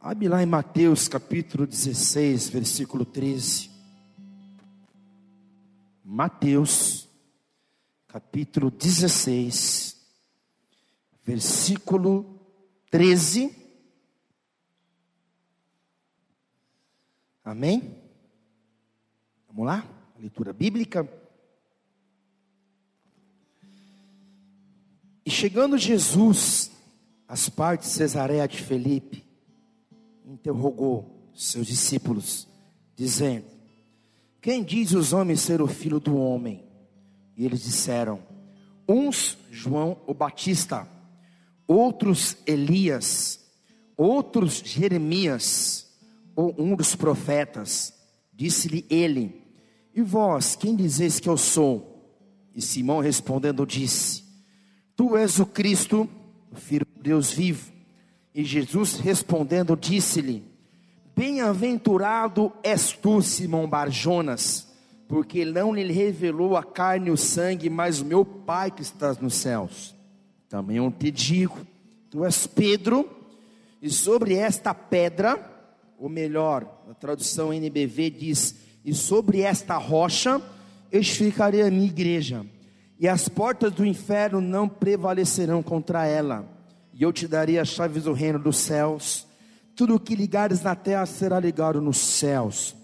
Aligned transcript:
Abre 0.00 0.28
lá 0.28 0.40
em 0.40 0.46
Mateus 0.46 1.08
capítulo 1.08 1.66
16, 1.66 2.50
versículo 2.50 3.04
13. 3.04 3.68
Mateus 6.04 7.08
capítulo 8.06 8.70
16, 8.70 9.96
versículo 11.24 12.40
13. 12.92 13.52
Amém? 17.44 18.00
Vamos 19.48 19.66
lá? 19.66 19.84
Leitura 20.16 20.52
bíblica. 20.52 21.08
E 25.26 25.30
chegando 25.30 25.76
Jesus 25.76 26.70
às 27.26 27.48
partes 27.48 27.88
de 27.88 27.94
Cesareia 27.96 28.46
de 28.46 28.62
Felipe, 28.62 29.27
interrogou 30.28 31.30
seus 31.34 31.66
discípulos, 31.66 32.46
dizendo: 32.94 33.46
Quem 34.40 34.62
diz 34.62 34.92
os 34.92 35.12
homens 35.12 35.40
ser 35.40 35.62
o 35.62 35.66
filho 35.66 35.98
do 35.98 36.16
homem? 36.16 36.64
E 37.36 37.44
eles 37.44 37.62
disseram: 37.62 38.20
Uns 38.86 39.38
João 39.50 39.96
o 40.06 40.12
Batista, 40.12 40.86
outros 41.66 42.36
Elias, 42.46 43.40
outros 43.96 44.62
Jeremias, 44.64 45.88
ou 46.36 46.54
um 46.58 46.76
dos 46.76 46.94
profetas. 46.94 47.94
Disse-lhe 48.32 48.84
ele: 48.90 49.42
E 49.94 50.02
vós, 50.02 50.54
quem 50.54 50.76
dizeis 50.76 51.18
que 51.18 51.28
eu 51.28 51.38
sou? 51.38 51.88
E 52.54 52.60
Simão 52.60 53.00
respondendo 53.00 53.64
disse: 53.64 54.24
Tu 54.94 55.16
és 55.16 55.38
o 55.38 55.46
Cristo, 55.46 56.08
o 56.50 56.56
Filho 56.56 56.86
de 56.96 57.02
Deus 57.02 57.32
vivo. 57.32 57.77
E 58.38 58.44
Jesus 58.44 59.00
respondendo 59.00 59.76
disse-lhe: 59.76 60.44
Bem-aventurado 61.16 62.52
és 62.62 62.92
tu, 62.92 63.20
Simão 63.20 63.68
Barjonas, 63.68 64.68
porque 65.08 65.44
não 65.44 65.74
lhe 65.74 65.92
revelou 65.92 66.56
a 66.56 66.62
carne 66.62 67.08
e 67.08 67.10
o 67.10 67.16
sangue, 67.16 67.68
mas 67.68 68.00
o 68.00 68.04
meu 68.04 68.24
Pai 68.24 68.70
que 68.70 68.80
estás 68.80 69.18
nos 69.18 69.34
céus. 69.34 69.92
Também 70.48 70.76
eu 70.76 70.88
te 70.88 71.10
digo: 71.10 71.66
Tu 72.08 72.24
és 72.24 72.46
Pedro, 72.46 73.10
e 73.82 73.90
sobre 73.90 74.34
esta 74.34 74.72
pedra, 74.72 75.36
ou 75.98 76.08
melhor, 76.08 76.84
a 76.88 76.94
tradução 76.94 77.52
NBV 77.52 78.08
diz: 78.08 78.54
E 78.84 78.94
sobre 78.94 79.40
esta 79.40 79.76
rocha 79.78 80.40
edificarei 80.92 81.62
a 81.62 81.70
minha 81.72 81.86
igreja, 81.86 82.46
e 83.00 83.08
as 83.08 83.28
portas 83.28 83.72
do 83.72 83.84
inferno 83.84 84.40
não 84.40 84.68
prevalecerão 84.68 85.60
contra 85.60 86.06
ela 86.06 86.56
e 86.98 87.04
eu 87.04 87.12
te 87.12 87.28
darei 87.28 87.60
as 87.60 87.68
chaves 87.68 88.02
do 88.02 88.12
reino 88.12 88.40
dos 88.40 88.56
céus. 88.56 89.24
Tudo 89.76 89.94
o 89.94 90.00
que 90.00 90.16
ligares 90.16 90.62
na 90.62 90.74
terra 90.74 91.06
será 91.06 91.38
ligado 91.38 91.80
nos 91.80 91.96
céus. 91.96 92.74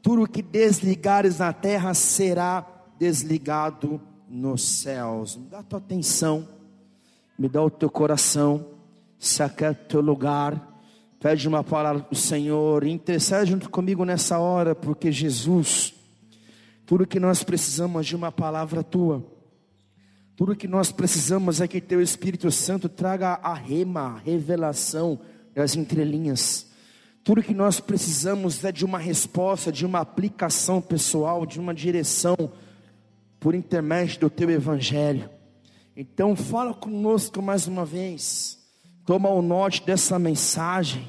Tudo 0.00 0.22
o 0.22 0.28
que 0.28 0.40
desligares 0.40 1.40
na 1.40 1.52
terra 1.52 1.92
será 1.92 2.64
desligado 2.96 4.00
nos 4.28 4.62
céus. 4.62 5.36
Me 5.36 5.48
dá 5.48 5.58
a 5.58 5.62
tua 5.64 5.80
atenção, 5.80 6.48
me 7.36 7.48
dá 7.48 7.60
o 7.64 7.68
teu 7.68 7.90
coração, 7.90 8.64
se 9.18 9.42
aquele 9.42 9.74
teu 9.74 10.00
lugar. 10.00 10.72
Pede 11.18 11.48
uma 11.48 11.64
palavra 11.64 12.02
para 12.04 12.12
o 12.12 12.16
Senhor, 12.16 12.86
intercede 12.86 13.50
junto 13.50 13.68
comigo 13.68 14.04
nessa 14.04 14.38
hora, 14.38 14.76
porque 14.76 15.10
Jesus, 15.10 15.94
tudo 16.86 17.06
que 17.08 17.18
nós 17.18 17.42
precisamos 17.42 18.06
é 18.06 18.08
de 18.08 18.14
uma 18.14 18.30
palavra 18.30 18.84
tua. 18.84 19.33
Tudo 20.36 20.56
que 20.56 20.66
nós 20.66 20.90
precisamos 20.90 21.60
é 21.60 21.68
que 21.68 21.80
Teu 21.80 22.02
Espírito 22.02 22.50
Santo 22.50 22.88
traga 22.88 23.38
a 23.40 23.54
rema, 23.54 24.00
a 24.00 24.18
revelação 24.18 25.20
das 25.54 25.76
entrelinhas. 25.76 26.66
Tudo 27.22 27.42
que 27.42 27.54
nós 27.54 27.78
precisamos 27.78 28.64
é 28.64 28.72
de 28.72 28.84
uma 28.84 28.98
resposta, 28.98 29.70
de 29.70 29.86
uma 29.86 30.00
aplicação 30.00 30.80
pessoal, 30.80 31.46
de 31.46 31.60
uma 31.60 31.72
direção 31.72 32.36
por 33.38 33.54
intermédio 33.54 34.20
do 34.20 34.30
Teu 34.30 34.50
Evangelho. 34.50 35.30
Então, 35.96 36.34
fala 36.34 36.74
conosco 36.74 37.40
mais 37.40 37.68
uma 37.68 37.84
vez. 37.84 38.58
Toma 39.06 39.28
o 39.28 39.40
norte 39.40 39.86
dessa 39.86 40.18
mensagem. 40.18 41.06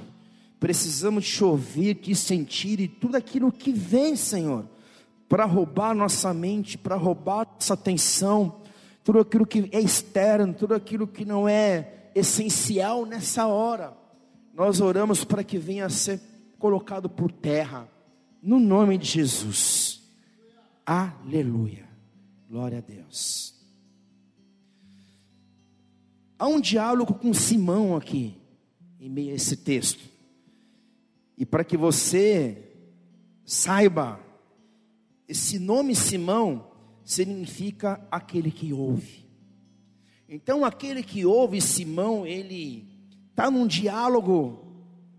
Precisamos 0.59 1.27
te 1.27 1.43
ouvir, 1.43 1.95
te 1.95 2.13
sentir 2.13 2.79
e 2.79 2.87
tudo 2.87 3.17
aquilo 3.17 3.51
que 3.51 3.71
vem, 3.71 4.15
Senhor, 4.15 4.69
para 5.27 5.45
roubar 5.45 5.95
nossa 5.95 6.31
mente, 6.31 6.77
para 6.77 6.95
roubar 6.95 7.47
nossa 7.55 7.73
atenção 7.73 8.63
tudo 9.05 9.19
aquilo 9.19 9.45
que 9.45 9.69
é 9.71 9.79
externo, 9.79 10.51
tudo 10.51 10.73
aquilo 10.73 11.05
que 11.05 11.23
não 11.23 11.47
é 11.47 12.09
essencial 12.15 13.05
nessa 13.05 13.45
hora, 13.45 13.95
nós 14.51 14.81
oramos 14.81 15.23
para 15.23 15.43
que 15.43 15.59
venha 15.59 15.85
a 15.85 15.89
ser 15.91 16.19
colocado 16.57 17.07
por 17.07 17.31
terra, 17.31 17.87
no 18.41 18.59
nome 18.59 18.97
de 18.97 19.05
Jesus. 19.05 20.01
Aleluia. 20.83 21.87
Glória 22.49 22.79
a 22.79 22.81
Deus. 22.81 23.53
Há 26.39 26.47
um 26.47 26.59
diálogo 26.59 27.13
com 27.13 27.31
Simão 27.31 27.95
aqui, 27.95 28.35
em 28.99 29.07
meio 29.07 29.33
a 29.33 29.35
esse 29.35 29.55
texto. 29.55 30.03
E 31.37 31.45
para 31.45 31.63
que 31.63 31.77
você 31.77 32.71
saiba, 33.45 34.19
esse 35.27 35.59
nome 35.59 35.95
Simão 35.95 36.71
significa 37.05 38.05
aquele 38.11 38.49
que 38.51 38.73
ouve. 38.73 39.23
Então, 40.27 40.65
aquele 40.65 41.03
que 41.03 41.23
ouve, 41.23 41.61
Simão, 41.61 42.25
ele 42.25 42.87
está 43.29 43.51
num 43.51 43.67
diálogo 43.67 44.65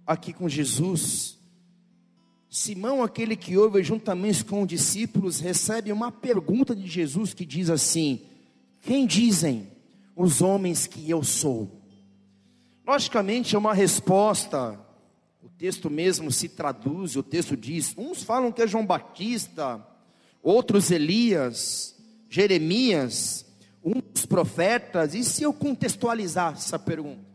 aqui 0.04 0.32
com 0.32 0.48
Jesus. 0.48 1.38
Simão, 2.50 3.04
aquele 3.04 3.36
que 3.36 3.56
ouve 3.56 3.84
juntamente 3.84 4.44
com 4.44 4.62
os 4.62 4.68
discípulos, 4.68 5.38
recebe 5.38 5.92
uma 5.92 6.10
pergunta 6.10 6.74
de 6.74 6.88
Jesus 6.88 7.32
que 7.32 7.46
diz 7.46 7.70
assim: 7.70 8.22
Quem 8.80 9.06
dizem 9.06 9.68
os 10.16 10.42
homens 10.42 10.88
que 10.88 11.08
eu 11.08 11.22
sou? 11.22 11.80
Logicamente 12.84 13.54
é 13.54 13.58
uma 13.58 13.74
resposta, 13.74 14.78
o 15.40 15.48
texto 15.48 15.88
mesmo 15.88 16.32
se 16.32 16.48
traduz, 16.48 17.14
o 17.14 17.22
texto 17.22 17.56
diz: 17.56 17.94
uns 17.96 18.24
falam 18.24 18.50
que 18.50 18.62
é 18.62 18.66
João 18.66 18.84
Batista, 18.84 19.86
outros 20.46 20.92
Elias, 20.92 21.96
Jeremias, 22.30 23.44
um 23.84 24.00
dos 24.00 24.24
profetas, 24.24 25.12
e 25.12 25.24
se 25.24 25.42
eu 25.42 25.52
contextualizar 25.52 26.52
essa 26.52 26.78
pergunta? 26.78 27.26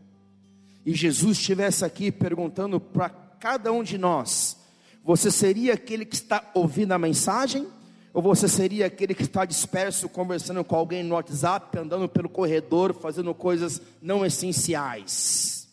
E 0.84 0.94
Jesus 0.94 1.36
estivesse 1.36 1.84
aqui 1.84 2.10
perguntando 2.10 2.80
para 2.80 3.10
cada 3.10 3.70
um 3.70 3.82
de 3.82 3.98
nós: 3.98 4.56
você 5.04 5.30
seria 5.30 5.74
aquele 5.74 6.06
que 6.06 6.14
está 6.14 6.50
ouvindo 6.54 6.92
a 6.92 6.98
mensagem? 6.98 7.66
Ou 8.14 8.22
você 8.22 8.46
seria 8.48 8.86
aquele 8.86 9.14
que 9.14 9.22
está 9.22 9.44
disperso, 9.44 10.08
conversando 10.08 10.62
com 10.62 10.76
alguém 10.76 11.02
no 11.02 11.14
WhatsApp, 11.14 11.78
andando 11.78 12.08
pelo 12.08 12.28
corredor, 12.28 12.94
fazendo 12.94 13.34
coisas 13.34 13.80
não 14.02 14.24
essenciais? 14.24 15.68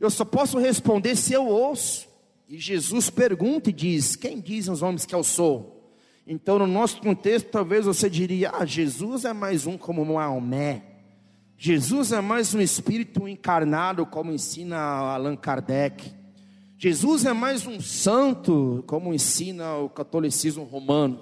Eu 0.00 0.10
só 0.10 0.24
posso 0.24 0.58
responder 0.58 1.16
se 1.16 1.32
eu 1.32 1.46
ouço. 1.46 2.08
E 2.48 2.58
Jesus 2.58 3.10
pergunta 3.10 3.70
e 3.70 3.72
diz: 3.72 4.14
Quem 4.14 4.40
dizem 4.40 4.72
os 4.72 4.82
homens 4.82 5.04
que 5.04 5.14
eu 5.14 5.24
sou? 5.24 5.73
Então, 6.26 6.58
no 6.58 6.66
nosso 6.66 7.00
contexto, 7.00 7.50
talvez 7.50 7.84
você 7.84 8.08
diria: 8.08 8.50
ah, 8.54 8.64
Jesus 8.64 9.24
é 9.24 9.32
mais 9.32 9.66
um 9.66 9.76
como 9.76 10.04
Maomé. 10.04 10.82
Jesus 11.56 12.12
é 12.12 12.20
mais 12.20 12.54
um 12.54 12.60
espírito 12.60 13.28
encarnado, 13.28 14.06
como 14.06 14.32
ensina 14.32 14.76
Allan 14.76 15.36
Kardec. 15.36 16.12
Jesus 16.78 17.24
é 17.24 17.32
mais 17.32 17.66
um 17.66 17.80
santo, 17.80 18.82
como 18.86 19.14
ensina 19.14 19.76
o 19.76 19.88
catolicismo 19.88 20.64
romano. 20.64 21.20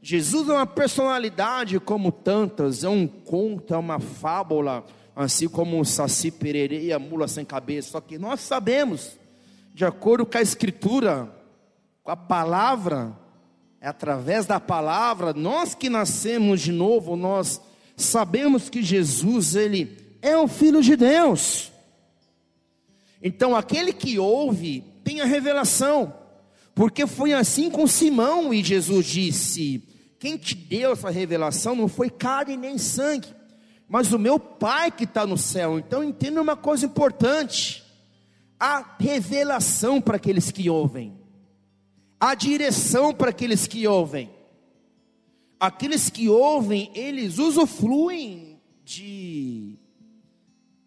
Jesus 0.00 0.48
é 0.48 0.52
uma 0.52 0.66
personalidade 0.66 1.78
como 1.80 2.10
tantas, 2.10 2.84
é 2.84 2.88
um 2.88 3.06
conto, 3.06 3.74
é 3.74 3.76
uma 3.76 3.98
fábula, 3.98 4.84
assim 5.14 5.48
como 5.48 5.80
o 5.80 5.84
Saci 5.84 6.30
Pererê 6.30 6.84
e 6.84 6.92
a 6.92 6.98
mula 6.98 7.28
sem 7.28 7.44
cabeça. 7.44 7.90
Só 7.90 8.00
que 8.00 8.16
nós 8.16 8.40
sabemos, 8.40 9.18
de 9.74 9.84
acordo 9.84 10.24
com 10.24 10.38
a 10.38 10.42
Escritura, 10.42 11.30
com 12.02 12.10
a 12.10 12.16
palavra, 12.16 13.16
é 13.86 13.88
através 13.88 14.46
da 14.46 14.58
palavra, 14.58 15.32
nós 15.32 15.72
que 15.72 15.88
nascemos 15.88 16.60
de 16.60 16.72
novo, 16.72 17.14
nós 17.14 17.60
sabemos 17.96 18.68
que 18.68 18.82
Jesus, 18.82 19.54
ele 19.54 19.96
é 20.20 20.36
o 20.36 20.48
filho 20.48 20.82
de 20.82 20.96
Deus. 20.96 21.70
Então, 23.22 23.54
aquele 23.54 23.92
que 23.92 24.18
ouve 24.18 24.82
tem 25.04 25.20
a 25.20 25.24
revelação, 25.24 26.12
porque 26.74 27.06
foi 27.06 27.32
assim 27.32 27.70
com 27.70 27.86
Simão 27.86 28.52
e 28.52 28.60
Jesus 28.60 29.06
disse: 29.06 29.84
Quem 30.18 30.36
te 30.36 30.56
deu 30.56 30.90
essa 30.90 31.08
revelação 31.08 31.76
não 31.76 31.86
foi 31.86 32.10
carne 32.10 32.56
nem 32.56 32.78
sangue, 32.78 33.28
mas 33.88 34.12
o 34.12 34.18
meu 34.18 34.40
Pai 34.40 34.90
que 34.90 35.04
está 35.04 35.24
no 35.24 35.38
céu. 35.38 35.78
Então, 35.78 36.02
entenda 36.02 36.42
uma 36.42 36.56
coisa 36.56 36.86
importante: 36.86 37.84
a 38.58 38.96
revelação 38.98 40.00
para 40.00 40.16
aqueles 40.16 40.50
que 40.50 40.68
ouvem 40.68 41.15
a 42.18 42.34
direção 42.34 43.14
para 43.14 43.30
aqueles 43.30 43.66
que 43.66 43.86
ouvem. 43.86 44.30
Aqueles 45.58 46.10
que 46.10 46.28
ouvem, 46.28 46.90
eles 46.94 47.38
usufruem 47.38 48.60
de 48.84 49.78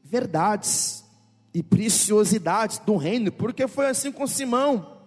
verdades, 0.03 1.03
e 1.53 1.63
preciosidades 1.63 2.79
do 2.79 2.95
reino, 2.95 3.31
porque 3.31 3.67
foi 3.67 3.87
assim 3.87 4.11
com 4.11 4.27
Simão. 4.27 4.99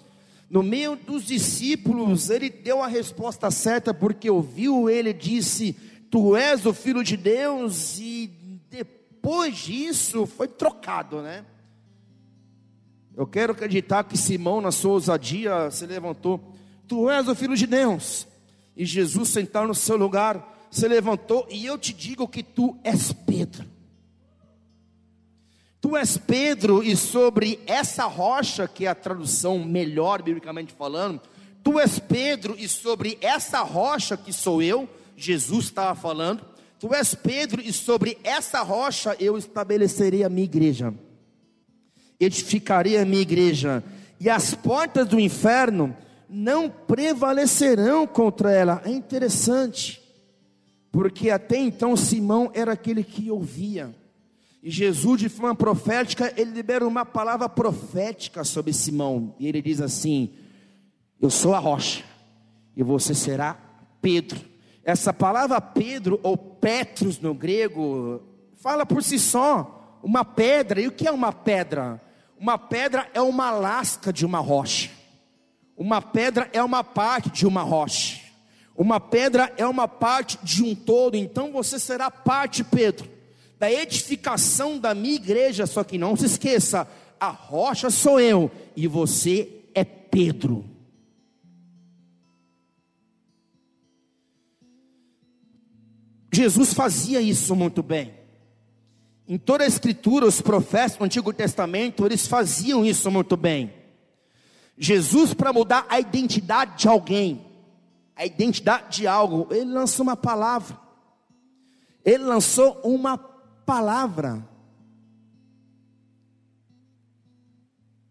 No 0.50 0.62
meio 0.62 0.96
dos 0.96 1.24
discípulos, 1.24 2.28
ele 2.28 2.50
deu 2.50 2.82
a 2.82 2.86
resposta 2.86 3.50
certa, 3.50 3.94
porque 3.94 4.28
ouviu 4.28 4.90
ele 4.90 5.12
disse: 5.12 5.74
Tu 6.10 6.36
és 6.36 6.66
o 6.66 6.74
filho 6.74 7.02
de 7.02 7.16
Deus, 7.16 7.98
e 7.98 8.30
depois 8.68 9.56
disso 9.56 10.26
foi 10.26 10.48
trocado, 10.48 11.22
né? 11.22 11.44
Eu 13.16 13.26
quero 13.26 13.52
acreditar 13.52 14.04
que 14.04 14.16
Simão, 14.16 14.60
na 14.60 14.72
sua 14.72 14.92
ousadia, 14.92 15.70
se 15.70 15.86
levantou: 15.86 16.40
Tu 16.88 17.10
és 17.10 17.28
o 17.28 17.34
filho 17.34 17.56
de 17.56 17.66
Deus, 17.66 18.26
e 18.76 18.84
Jesus, 18.84 19.28
sentado 19.28 19.68
no 19.68 19.74
seu 19.74 19.96
lugar, 19.96 20.66
se 20.70 20.88
levantou, 20.88 21.46
e 21.50 21.66
eu 21.66 21.76
te 21.76 21.92
digo 21.92 22.26
que 22.26 22.42
tu 22.42 22.78
és 22.82 23.12
Pedro. 23.12 23.66
Tu 25.80 25.96
és 25.96 26.16
Pedro, 26.16 26.82
e 26.82 26.96
sobre 26.96 27.60
essa 27.66 28.04
rocha, 28.04 28.66
que 28.66 28.86
é 28.86 28.88
a 28.88 28.94
tradução 28.94 29.58
melhor, 29.64 30.22
biblicamente 30.22 30.72
falando, 30.72 31.20
tu 31.62 31.78
és 31.78 31.98
Pedro, 31.98 32.54
e 32.58 32.68
sobre 32.68 33.18
essa 33.20 33.60
rocha 33.62 34.16
que 34.16 34.32
sou 34.32 34.62
eu, 34.62 34.88
Jesus 35.16 35.66
estava 35.66 35.94
falando, 35.94 36.42
tu 36.78 36.94
és 36.94 37.14
Pedro, 37.14 37.60
e 37.60 37.72
sobre 37.72 38.16
essa 38.24 38.62
rocha 38.62 39.14
eu 39.20 39.36
estabelecerei 39.36 40.24
a 40.24 40.28
minha 40.28 40.44
igreja, 40.44 40.94
edificarei 42.24 42.98
a 42.98 43.04
minha 43.04 43.22
igreja, 43.22 43.82
e 44.20 44.28
as 44.28 44.54
portas 44.54 45.06
do 45.08 45.18
inferno 45.18 45.96
não 46.28 46.68
prevalecerão 46.68 48.06
contra 48.06 48.52
ela. 48.52 48.82
É 48.84 48.90
interessante, 48.90 50.02
porque 50.90 51.30
até 51.30 51.56
então 51.56 51.96
Simão 51.96 52.50
era 52.54 52.72
aquele 52.72 53.02
que 53.02 53.30
ouvia, 53.30 53.94
e 54.62 54.70
Jesus, 54.70 55.20
de 55.20 55.28
forma 55.28 55.56
profética, 55.56 56.32
ele 56.36 56.52
libera 56.52 56.86
uma 56.86 57.04
palavra 57.04 57.48
profética 57.48 58.44
sobre 58.44 58.72
Simão. 58.72 59.34
E 59.40 59.48
ele 59.48 59.60
diz 59.60 59.80
assim: 59.80 60.30
Eu 61.20 61.30
sou 61.30 61.52
a 61.52 61.58
rocha, 61.58 62.04
e 62.76 62.82
você 62.82 63.12
será 63.12 63.58
Pedro. 64.00 64.40
Essa 64.84 65.12
palavra 65.12 65.60
Pedro, 65.60 66.20
ou 66.22 66.36
Petros 66.36 67.18
no 67.18 67.34
grego, 67.34 68.22
fala 68.54 68.86
por 68.86 69.02
si 69.02 69.18
só, 69.18 69.98
uma 70.00 70.24
pedra. 70.24 70.80
E 70.80 70.86
o 70.86 70.92
que 70.92 71.08
é 71.08 71.12
uma 71.12 71.32
pedra? 71.32 72.00
Uma 72.42 72.58
pedra 72.58 73.08
é 73.14 73.22
uma 73.22 73.52
lasca 73.52 74.12
de 74.12 74.26
uma 74.26 74.40
rocha. 74.40 74.90
Uma 75.76 76.02
pedra 76.02 76.50
é 76.52 76.62
uma 76.62 76.82
parte 76.82 77.30
de 77.30 77.46
uma 77.46 77.62
rocha. 77.62 78.20
Uma 78.76 78.98
pedra 78.98 79.50
é 79.56 79.64
uma 79.64 79.86
parte 79.86 80.36
de 80.42 80.62
um 80.62 80.74
todo. 80.74 81.16
Então 81.16 81.52
você 81.52 81.78
será 81.78 82.10
parte, 82.10 82.62
Pedro 82.62 83.22
da 83.62 83.70
edificação 83.70 84.76
da 84.76 84.92
minha 84.92 85.14
igreja. 85.14 85.68
Só 85.68 85.84
que 85.84 85.96
não 85.96 86.16
se 86.16 86.26
esqueça: 86.26 86.88
a 87.20 87.28
rocha 87.28 87.90
sou 87.90 88.18
eu 88.18 88.50
e 88.74 88.88
você 88.88 89.48
é 89.72 89.84
Pedro. 89.84 90.68
Jesus 96.34 96.74
fazia 96.74 97.20
isso 97.20 97.54
muito 97.54 97.84
bem. 97.84 98.21
Em 99.28 99.38
toda 99.38 99.64
a 99.64 99.66
escritura, 99.66 100.26
os 100.26 100.40
profetas 100.40 100.96
do 100.96 101.04
Antigo 101.04 101.32
Testamento, 101.32 102.04
eles 102.04 102.26
faziam 102.26 102.84
isso 102.84 103.10
muito 103.10 103.36
bem. 103.36 103.72
Jesus, 104.76 105.32
para 105.32 105.52
mudar 105.52 105.86
a 105.88 106.00
identidade 106.00 106.78
de 106.78 106.88
alguém, 106.88 107.46
a 108.16 108.26
identidade 108.26 108.98
de 108.98 109.06
algo, 109.06 109.46
ele 109.50 109.70
lançou 109.70 110.02
uma 110.04 110.16
palavra. 110.16 110.78
Ele 112.04 112.24
lançou 112.24 112.80
uma 112.82 113.16
palavra 113.16 114.46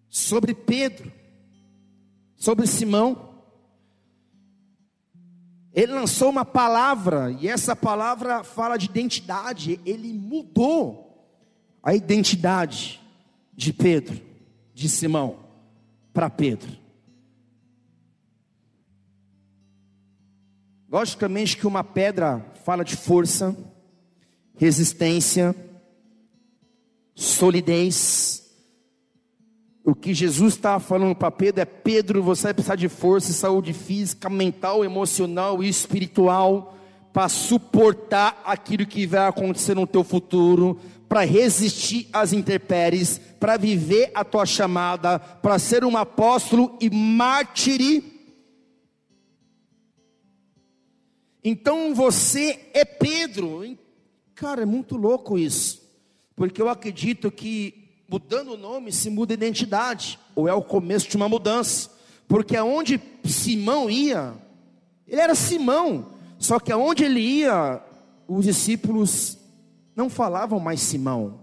sobre 0.10 0.54
Pedro, 0.54 1.12
sobre 2.38 2.66
Simão. 2.68 3.31
Ele 5.74 5.94
lançou 5.94 6.30
uma 6.30 6.44
palavra, 6.44 7.32
e 7.40 7.48
essa 7.48 7.76
palavra 7.76 8.44
fala 8.44 8.78
de 8.78 8.88
identidade. 8.88 9.80
Ele 9.86 10.12
mudou 10.14 11.26
a 11.82 11.96
identidade 11.96 13.00
de 13.54 13.72
Pedro, 13.72 14.22
de 14.74 14.90
Simão, 14.90 15.40
para 16.14 16.30
Pedro. 16.30 16.78
Logicamente 20.90 21.56
que 21.56 21.66
uma 21.66 21.86
pedra 21.86 22.46
fala 22.66 22.84
de 22.84 22.98
força, 22.98 23.56
resistência, 24.58 25.56
solidez. 27.16 28.51
O 29.84 29.96
que 29.96 30.14
Jesus 30.14 30.54
estava 30.54 30.80
falando 30.80 31.16
para 31.16 31.32
Pedro 31.32 31.62
é: 31.62 31.66
Pedro, 31.66 32.22
você 32.22 32.44
vai 32.44 32.54
precisar 32.54 32.76
de 32.76 32.88
força 32.88 33.34
saúde 33.34 33.74
física, 33.74 34.30
mental, 34.30 34.86
emocional 34.86 35.64
e 35.64 35.70
espiritual 35.70 36.78
para 37.12 37.28
suportar 37.28 38.42
aquilo 38.46 38.86
que 38.86 39.06
vai 39.06 39.28
acontecer 39.28 39.76
no 39.76 39.88
teu 39.88 40.04
futuro, 40.04 40.80
para 41.10 41.26
resistir 41.26 42.08
às 42.14 42.32
intempéries, 42.32 43.20
para 43.40 43.58
viver 43.58 44.12
a 44.14 44.24
tua 44.24 44.46
chamada, 44.46 45.20
para 45.20 45.60
ser 45.60 45.84
um 45.84 45.98
apóstolo 45.98 46.78
e 46.80 46.90
mártire. 46.90 48.04
Então 51.44 51.94
você 51.94 52.70
é 52.74 52.86
Pedro, 52.86 53.64
Cara, 54.36 54.64
é 54.64 54.66
muito 54.66 54.96
louco 54.96 55.38
isso. 55.38 55.82
Porque 56.36 56.60
eu 56.62 56.70
acredito 56.70 57.30
que 57.30 57.81
mudando 58.12 58.50
o 58.50 58.58
nome 58.58 58.92
se 58.92 59.10
muda 59.10 59.34
a 59.34 59.36
identidade, 59.36 60.20
ou 60.36 60.46
é 60.46 60.54
o 60.54 60.62
começo 60.62 61.10
de 61.10 61.16
uma 61.16 61.30
mudança. 61.30 61.90
Porque 62.28 62.58
aonde 62.58 63.02
Simão 63.24 63.90
ia, 63.90 64.34
ele 65.08 65.22
era 65.22 65.34
Simão, 65.34 66.08
só 66.38 66.60
que 66.60 66.74
aonde 66.74 67.06
ele 67.06 67.22
ia, 67.22 67.82
os 68.28 68.44
discípulos 68.44 69.38
não 69.96 70.10
falavam 70.10 70.60
mais 70.60 70.82
Simão, 70.82 71.40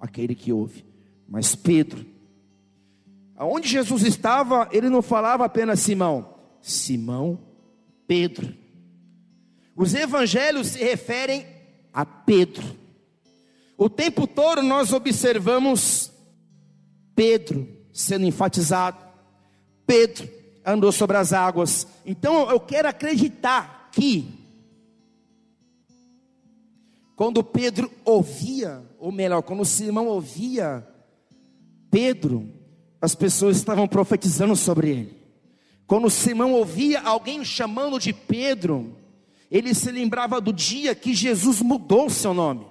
aquele 0.00 0.34
que 0.34 0.50
ouve, 0.50 0.86
mas 1.28 1.54
Pedro. 1.54 2.06
Aonde 3.36 3.68
Jesus 3.68 4.02
estava, 4.02 4.70
ele 4.72 4.88
não 4.88 5.02
falava 5.02 5.44
apenas 5.44 5.80
Simão, 5.80 6.34
Simão, 6.62 7.38
Pedro. 8.06 8.56
Os 9.76 9.94
evangelhos 9.94 10.68
se 10.68 10.78
referem 10.82 11.46
a 11.92 12.06
Pedro. 12.06 12.79
O 13.80 13.88
tempo 13.88 14.26
todo 14.26 14.62
nós 14.62 14.92
observamos 14.92 16.12
Pedro 17.14 17.66
sendo 17.90 18.26
enfatizado. 18.26 19.02
Pedro 19.86 20.28
andou 20.66 20.92
sobre 20.92 21.16
as 21.16 21.32
águas. 21.32 21.86
Então 22.04 22.50
eu 22.50 22.60
quero 22.60 22.88
acreditar 22.88 23.88
que 23.90 24.28
quando 27.16 27.42
Pedro 27.42 27.90
ouvia, 28.04 28.84
ou 28.98 29.10
melhor, 29.10 29.40
quando 29.40 29.64
Simão 29.64 30.08
ouvia 30.08 30.86
Pedro, 31.90 32.52
as 33.00 33.14
pessoas 33.14 33.56
estavam 33.56 33.88
profetizando 33.88 34.54
sobre 34.56 34.90
ele. 34.90 35.16
Quando 35.86 36.10
Simão 36.10 36.52
ouvia 36.52 37.00
alguém 37.00 37.42
chamando 37.46 37.98
de 37.98 38.12
Pedro, 38.12 38.94
ele 39.50 39.72
se 39.72 39.90
lembrava 39.90 40.38
do 40.38 40.52
dia 40.52 40.94
que 40.94 41.14
Jesus 41.14 41.62
mudou 41.62 42.08
o 42.08 42.10
seu 42.10 42.34
nome. 42.34 42.69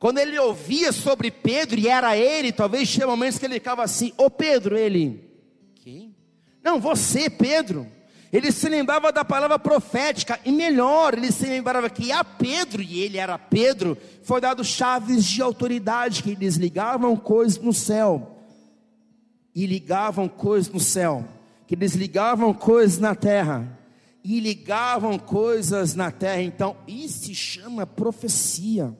Quando 0.00 0.16
ele 0.16 0.38
ouvia 0.38 0.92
sobre 0.92 1.30
Pedro, 1.30 1.78
e 1.78 1.86
era 1.86 2.16
ele, 2.16 2.50
talvez 2.50 2.88
tinha 2.90 3.06
momentos 3.06 3.38
que 3.38 3.44
ele 3.44 3.54
ficava 3.54 3.84
assim: 3.84 4.14
Ô 4.16 4.30
Pedro, 4.30 4.76
ele, 4.76 5.22
quem? 5.76 6.16
Não, 6.64 6.80
você, 6.80 7.28
Pedro. 7.28 7.86
Ele 8.32 8.52
se 8.52 8.68
lembrava 8.68 9.12
da 9.12 9.24
palavra 9.24 9.58
profética, 9.58 10.40
e 10.44 10.52
melhor, 10.52 11.14
ele 11.14 11.30
se 11.32 11.46
lembrava 11.46 11.90
que 11.90 12.12
a 12.12 12.22
Pedro, 12.22 12.80
e 12.80 13.00
ele 13.00 13.18
era 13.18 13.36
Pedro, 13.36 13.98
foi 14.22 14.40
dado 14.40 14.64
chaves 14.64 15.24
de 15.24 15.42
autoridade 15.42 16.22
que 16.22 16.30
eles 16.30 16.54
ligavam 16.54 17.16
coisas 17.16 17.60
no 17.60 17.72
céu, 17.72 18.38
e 19.52 19.66
ligavam 19.66 20.28
coisas 20.28 20.72
no 20.72 20.78
céu, 20.78 21.24
que 21.66 21.74
eles 21.74 21.94
ligavam 21.94 22.54
coisas 22.54 22.98
na 22.98 23.14
terra 23.14 23.78
e 24.22 24.38
ligavam 24.38 25.18
coisas 25.18 25.94
na 25.94 26.10
terra. 26.10 26.42
Então, 26.42 26.76
isso 26.86 27.24
se 27.24 27.34
chama 27.34 27.86
profecia. 27.86 28.94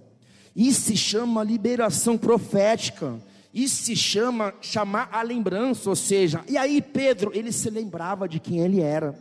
Isso 0.55 0.83
se 0.83 0.97
chama 0.97 1.45
liberação 1.45 2.19
profética. 2.19 3.21
Isso 3.53 3.83
se 3.83 3.97
chama 3.97 4.55
chamar 4.61 5.09
a 5.13 5.23
lembrança, 5.23 5.91
ou 5.91 5.97
seja, 5.97 6.45
e 6.49 6.57
aí 6.57 6.81
Pedro, 6.81 7.33
ele 7.35 7.51
se 7.51 7.69
lembrava 7.69 8.29
de 8.29 8.39
quem 8.39 8.61
ele 8.61 8.81
era. 8.81 9.15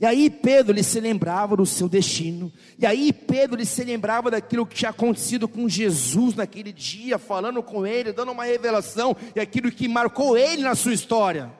E 0.00 0.06
aí 0.06 0.30
Pedro, 0.30 0.72
ele 0.72 0.82
se 0.82 0.98
lembrava 0.98 1.54
do 1.54 1.66
seu 1.66 1.86
destino. 1.86 2.50
E 2.78 2.86
aí 2.86 3.12
Pedro, 3.12 3.58
ele 3.58 3.66
se 3.66 3.84
lembrava 3.84 4.30
daquilo 4.30 4.64
que 4.64 4.74
tinha 4.74 4.90
acontecido 4.90 5.46
com 5.46 5.68
Jesus 5.68 6.34
naquele 6.34 6.72
dia, 6.72 7.18
falando 7.18 7.62
com 7.62 7.86
ele, 7.86 8.10
dando 8.10 8.32
uma 8.32 8.44
revelação 8.44 9.14
e 9.36 9.40
aquilo 9.40 9.70
que 9.70 9.86
marcou 9.86 10.38
ele 10.38 10.62
na 10.62 10.74
sua 10.74 10.94
história. 10.94 11.52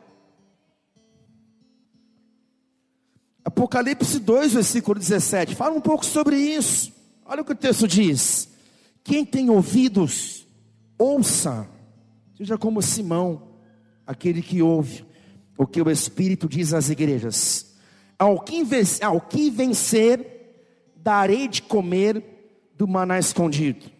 Apocalipse 3.44 4.18
2, 4.18 4.54
versículo 4.54 4.98
17, 4.98 5.54
fala 5.54 5.74
um 5.74 5.80
pouco 5.80 6.06
sobre 6.06 6.36
isso. 6.36 6.92
Olha 7.26 7.42
o 7.42 7.44
que 7.44 7.52
o 7.52 7.56
texto 7.56 7.86
diz: 7.86 8.49
Quem 9.10 9.24
tem 9.24 9.50
ouvidos, 9.50 10.46
ouça 10.96 11.68
Seja 12.36 12.56
como 12.56 12.80
Simão, 12.80 13.42
aquele 14.06 14.40
que 14.40 14.62
ouve 14.62 15.04
o 15.58 15.66
que 15.66 15.82
o 15.82 15.90
Espírito 15.90 16.48
diz 16.48 16.72
às 16.72 16.88
igrejas. 16.88 17.74
Ao 18.16 18.40
que 18.40 18.62
vencer, 18.62 19.04
ao 19.04 19.20
que 19.20 19.50
vencer 19.50 20.54
darei 20.96 21.48
de 21.48 21.60
comer 21.60 22.22
do 22.78 22.86
maná 22.86 23.18
escondido, 23.18 23.90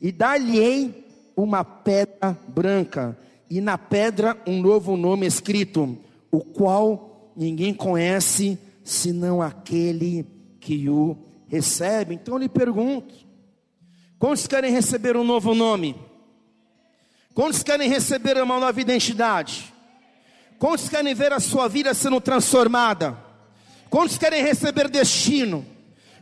e 0.00 0.10
dar-lhe-ei 0.10 1.06
uma 1.36 1.62
pedra 1.62 2.36
branca, 2.48 3.16
e 3.50 3.60
na 3.60 3.76
pedra 3.76 4.36
um 4.46 4.62
novo 4.62 4.96
nome 4.96 5.26
escrito, 5.26 5.96
o 6.32 6.40
qual 6.40 7.32
ninguém 7.36 7.74
conhece 7.74 8.58
senão 8.82 9.42
aquele 9.42 10.26
que 10.58 10.88
o 10.88 11.16
recebe. 11.46 12.14
Então 12.14 12.34
eu 12.34 12.38
lhe 12.38 12.48
pergunto: 12.48 13.14
quantos 14.24 14.46
querem 14.46 14.72
receber 14.72 15.18
um 15.18 15.22
novo 15.22 15.54
nome? 15.54 15.94
Quantos 17.34 17.62
querem 17.62 17.90
receber 17.90 18.42
uma 18.42 18.58
nova 18.58 18.80
identidade? 18.80 19.70
Quantos 20.58 20.88
querem 20.88 21.12
ver 21.12 21.30
a 21.34 21.38
sua 21.38 21.68
vida 21.68 21.92
sendo 21.92 22.18
transformada? 22.22 23.18
Quantos 23.90 24.16
querem 24.16 24.42
receber 24.42 24.88
destino? 24.88 25.62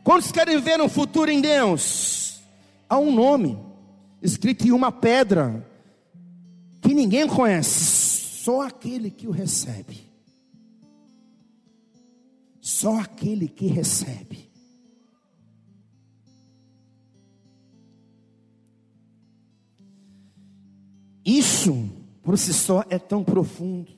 Quantos 0.02 0.32
querem 0.32 0.60
ver 0.60 0.80
um 0.80 0.88
futuro 0.88 1.30
em 1.30 1.40
Deus? 1.40 2.40
Há 2.88 2.98
um 2.98 3.14
nome 3.14 3.56
escrito 4.20 4.66
em 4.66 4.72
uma 4.72 4.90
pedra 4.90 5.64
que 6.80 6.92
ninguém 6.92 7.28
conhece, 7.28 8.42
só 8.42 8.62
aquele 8.62 9.12
que 9.12 9.28
o 9.28 9.30
recebe. 9.30 10.10
Só 12.60 12.98
aquele 12.98 13.46
que 13.46 13.68
recebe. 13.68 14.51
Isso, 21.24 21.88
por 22.22 22.36
si 22.36 22.52
só, 22.52 22.84
é 22.90 22.98
tão 22.98 23.22
profundo, 23.22 23.92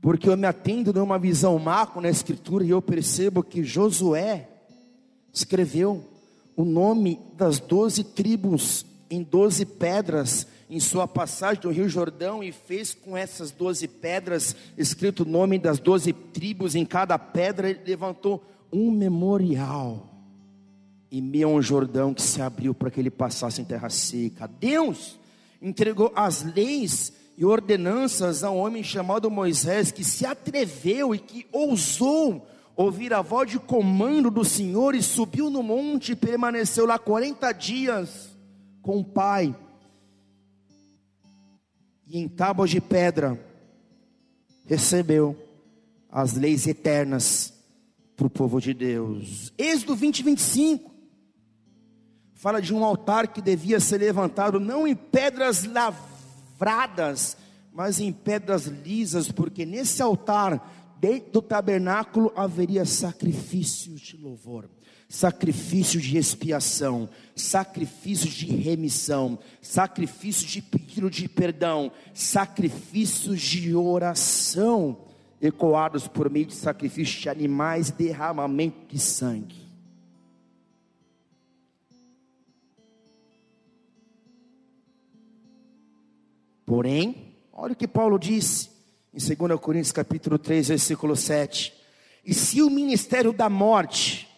porque 0.00 0.28
eu 0.28 0.36
me 0.36 0.46
atendo 0.46 0.92
numa 0.92 1.18
visão 1.18 1.58
macro 1.58 2.00
na 2.00 2.08
Escritura 2.10 2.64
e 2.64 2.70
eu 2.70 2.80
percebo 2.80 3.42
que 3.42 3.64
Josué 3.64 4.48
escreveu 5.32 6.04
o 6.56 6.64
nome 6.64 7.20
das 7.36 7.58
doze 7.58 8.02
tribos 8.02 8.86
em 9.10 9.22
doze 9.22 9.66
pedras 9.66 10.46
em 10.68 10.80
sua 10.80 11.06
passagem 11.06 11.62
do 11.62 11.70
Rio 11.70 11.88
Jordão 11.88 12.42
e 12.42 12.50
fez 12.50 12.92
com 12.92 13.16
essas 13.16 13.50
doze 13.50 13.86
pedras, 13.86 14.56
escrito 14.76 15.22
o 15.22 15.28
nome 15.28 15.58
das 15.58 15.78
doze 15.78 16.12
tribos 16.12 16.74
em 16.74 16.84
cada 16.84 17.18
pedra, 17.18 17.70
ele 17.70 17.80
levantou 17.86 18.44
um 18.72 18.90
memorial 18.90 20.12
em 21.10 21.22
meio 21.22 21.48
a 21.48 21.52
um 21.52 21.62
Jordão 21.62 22.12
que 22.12 22.22
se 22.22 22.42
abriu 22.42 22.74
para 22.74 22.90
que 22.90 22.98
ele 22.98 23.10
passasse 23.10 23.60
em 23.60 23.64
terra 23.64 23.88
seca. 23.88 24.48
Deus 24.58 25.18
entregou 25.66 26.12
as 26.14 26.44
leis 26.44 27.12
e 27.36 27.44
ordenanças 27.44 28.44
a 28.44 28.50
um 28.50 28.58
homem 28.58 28.84
chamado 28.84 29.28
Moisés 29.28 29.90
que 29.90 30.04
se 30.04 30.24
atreveu 30.24 31.12
e 31.12 31.18
que 31.18 31.44
ousou 31.50 32.46
ouvir 32.76 33.12
a 33.12 33.20
voz 33.20 33.50
de 33.50 33.58
comando 33.58 34.30
do 34.30 34.44
Senhor 34.44 34.94
e 34.94 35.02
subiu 35.02 35.50
no 35.50 35.64
monte 35.64 36.12
e 36.12 36.16
permaneceu 36.16 36.86
lá 36.86 37.00
40 37.00 37.50
dias 37.52 38.30
com 38.80 39.00
o 39.00 39.04
Pai. 39.04 39.56
E 42.06 42.18
em 42.20 42.28
tábuas 42.28 42.70
de 42.70 42.80
pedra 42.80 43.36
recebeu 44.64 45.36
as 46.08 46.34
leis 46.34 46.64
eternas 46.68 47.52
para 48.14 48.28
o 48.28 48.30
povo 48.30 48.60
de 48.60 48.72
Deus. 48.72 49.52
Êxodo 49.58 49.96
20, 49.96 50.22
25 50.22 50.95
fala 52.36 52.60
de 52.60 52.72
um 52.74 52.84
altar 52.84 53.28
que 53.28 53.40
devia 53.40 53.80
ser 53.80 53.98
levantado 53.98 54.60
não 54.60 54.86
em 54.86 54.94
pedras 54.94 55.64
lavradas, 55.64 57.36
mas 57.72 57.98
em 57.98 58.12
pedras 58.12 58.66
lisas, 58.66 59.32
porque 59.32 59.64
nesse 59.64 60.02
altar, 60.02 60.94
dentro 61.00 61.32
do 61.32 61.42
tabernáculo, 61.42 62.30
haveria 62.36 62.84
sacrifícios 62.84 64.02
de 64.02 64.18
louvor, 64.18 64.68
sacrifício 65.08 65.98
de 65.98 66.18
expiação, 66.18 67.08
sacrifício 67.34 68.28
de 68.28 68.46
remissão, 68.46 69.38
sacrifício 69.62 70.46
de 70.46 70.60
pedido 70.60 71.08
de 71.08 71.28
perdão, 71.28 71.90
sacrifícios 72.12 73.40
de 73.40 73.74
oração, 73.74 74.98
ecoados 75.40 76.06
por 76.06 76.28
meio 76.28 76.46
de 76.46 76.54
sacrifício 76.54 77.18
de 77.18 77.28
animais, 77.30 77.90
derramamento 77.90 78.86
de 78.88 78.98
sangue. 78.98 79.65
Porém, 86.66 87.36
olha 87.52 87.74
o 87.74 87.76
que 87.76 87.86
Paulo 87.86 88.18
disse 88.18 88.70
em 89.14 89.18
2 89.18 89.60
Coríntios 89.60 89.92
capítulo 89.92 90.36
3, 90.36 90.68
versículo 90.68 91.14
7. 91.14 91.72
E 92.24 92.34
se 92.34 92.60
o 92.60 92.68
ministério 92.68 93.32
da 93.32 93.48
morte, 93.48 94.28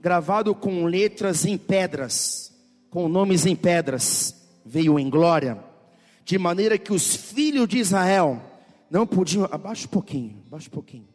gravado 0.00 0.52
com 0.52 0.84
letras 0.84 1.46
em 1.46 1.56
pedras, 1.56 2.52
com 2.90 3.08
nomes 3.08 3.46
em 3.46 3.54
pedras, 3.54 4.34
veio 4.64 4.98
em 4.98 5.08
glória, 5.08 5.62
de 6.24 6.36
maneira 6.36 6.76
que 6.76 6.92
os 6.92 7.14
filhos 7.14 7.68
de 7.68 7.78
Israel 7.78 8.42
não 8.90 9.06
podiam, 9.06 9.44
abaixa 9.44 9.86
um 9.86 9.90
pouquinho, 9.90 10.42
abaixa 10.48 10.66
um 10.66 10.72
pouquinho, 10.72 11.08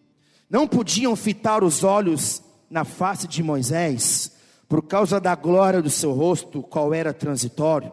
não 0.49 0.65
podiam 0.65 1.17
fitar 1.17 1.65
os 1.65 1.83
olhos 1.83 2.41
na 2.69 2.85
face 2.85 3.27
de 3.27 3.43
Moisés, 3.43 4.31
por 4.69 4.81
causa 4.83 5.19
da 5.19 5.35
glória 5.35 5.81
do 5.81 5.89
seu 5.89 6.13
rosto, 6.13 6.63
qual 6.63 6.93
era 6.93 7.13
transitório 7.13 7.91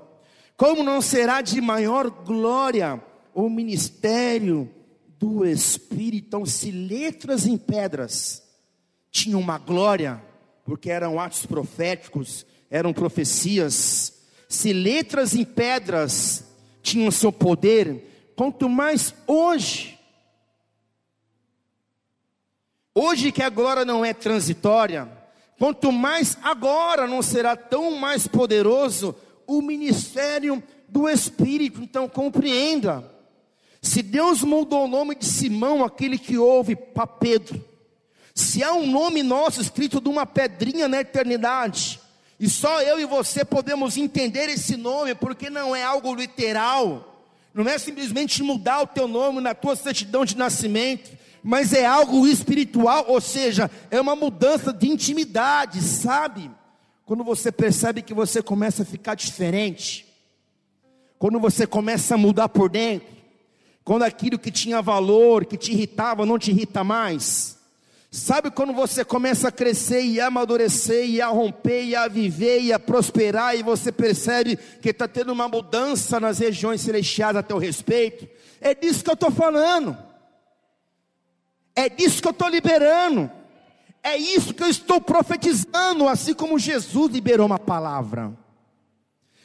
como 0.59 0.83
não 0.83 1.01
será 1.01 1.41
de 1.41 1.61
maior 1.61 2.11
glória 2.11 3.01
o 3.33 3.49
ministério 3.49 4.69
do 5.17 5.47
Espírito? 5.47 6.27
Então, 6.27 6.45
se 6.45 6.73
letras 6.73 7.47
em 7.47 7.57
pedras 7.57 8.43
tinham 9.09 9.39
uma 9.39 9.57
glória, 9.57 10.21
porque 10.65 10.91
eram 10.91 11.21
atos 11.21 11.47
proféticos, 11.47 12.45
eram 12.69 12.93
profecias, 12.93 14.21
se 14.49 14.73
letras 14.73 15.33
em 15.33 15.45
pedras 15.45 16.43
tinham 16.83 17.09
seu 17.13 17.31
poder, 17.31 18.33
quanto 18.35 18.69
mais 18.69 19.15
hoje, 19.29 19.97
hoje 22.93 23.31
que 23.31 23.45
a 23.45 23.49
glória 23.49 23.85
não 23.85 24.05
é 24.05 24.13
transitória, 24.13 25.09
quanto 25.57 25.93
mais 25.93 26.37
agora 26.43 27.07
não 27.07 27.23
será 27.23 27.55
tão 27.55 27.93
mais 27.93 28.27
poderoso 28.27 29.15
o 29.49 29.63
ministério 29.63 30.63
do 30.87 31.09
Espírito. 31.09 31.83
Então 31.83 32.09
compreenda: 32.09 33.03
se 33.83 34.03
Deus 34.03 34.43
mudou 34.43 34.85
o 34.85 34.89
nome 34.89 35.17
de 35.17 35.25
Simão, 35.25 35.83
aquele 35.83 36.19
que 36.19 36.37
ouve, 36.39 36.77
para 36.77 37.07
Pedro, 37.07 37.65
se 38.35 38.63
há 38.63 38.73
um 38.73 38.87
nome 38.87 39.23
nosso 39.23 39.61
escrito 39.61 40.01
de 40.01 40.09
uma 40.09 40.27
pedrinha 40.27 40.87
na 40.87 41.01
eternidade, 41.01 41.99
e 42.39 42.49
só 42.49 42.81
eu 42.83 43.01
e 43.01 43.05
você 43.05 43.45
podemos 43.45 43.97
entender 43.97 44.49
esse 44.49 44.77
nome, 44.77 45.15
porque 45.15 45.51
não 45.51 45.75
é 45.75 45.83
algo 45.83 46.15
literal, 46.15 47.25
não 47.53 47.69
é 47.69 47.79
simplesmente 47.79 48.43
mudar 48.43 48.83
o 48.83 48.87
teu 48.87 49.09
nome 49.09 49.41
na 49.41 49.55
tua 49.55 49.75
certidão 49.75 50.25
de 50.25 50.37
nascimento, 50.37 51.11
mas 51.43 51.73
é 51.73 51.85
algo 51.85 52.27
espiritual, 52.27 53.07
ou 53.09 53.21
seja, 53.21 53.71
é 53.91 54.01
uma 54.01 54.15
mudança 54.15 54.73
de 54.73 54.89
intimidade, 54.89 55.81
sabe? 55.83 56.51
Quando 57.09 57.25
você 57.25 57.51
percebe 57.51 58.03
que 58.03 58.13
você 58.13 58.43
começa 58.43 58.83
a 58.83 58.85
ficar 58.85 59.15
diferente, 59.15 60.07
quando 61.19 61.41
você 61.41 61.67
começa 61.67 62.17
a 62.17 62.19
mudar 62.19 62.51
por 62.51 62.69
dentro, 62.69 63.09
quando 63.83 64.03
aquilo 64.03 64.39
que 64.39 64.51
tinha 64.51 64.83
valor, 64.83 65.47
que 65.47 65.57
te 65.57 65.73
irritava, 65.73 66.27
não 66.27 66.39
te 66.39 66.51
irrita 66.51 66.85
mais. 66.85 67.57
Sabe 68.11 68.51
quando 68.51 68.75
você 68.75 69.07
começa 69.07 69.49
a 69.49 69.51
crescer 69.51 70.03
e 70.03 70.21
a 70.21 70.27
amadurecer, 70.27 71.09
e 71.09 71.23
a 71.23 71.29
romper, 71.29 71.83
e 71.87 71.97
a 71.97 72.07
viver, 72.09 72.61
e 72.61 72.75
a 72.75 72.79
prosperar, 72.79 73.57
e 73.57 73.63
você 73.63 73.91
percebe 73.91 74.59
que 74.83 74.91
está 74.91 75.09
tendo 75.09 75.33
uma 75.33 75.49
mudança 75.49 76.21
nas 76.21 76.39
regiões 76.41 76.83
celestiais 76.83 77.37
a 77.37 77.43
teu 77.43 77.57
respeito? 77.57 78.29
É 78.61 78.75
disso 78.75 79.03
que 79.03 79.09
eu 79.09 79.15
estou 79.15 79.31
falando, 79.31 79.97
é 81.75 81.89
disso 81.89 82.21
que 82.21 82.29
eu 82.29 82.33
estou 82.33 82.51
liberando. 82.51 83.38
É 84.03 84.17
isso 84.17 84.55
que 84.55 84.63
eu 84.63 84.69
estou 84.69 85.01
profetizando, 85.01 86.09
assim 86.09 86.35
como 86.35 86.59
Jesus 86.59 87.13
liberou 87.13 87.47
uma 87.47 87.59
palavra. 87.59 88.37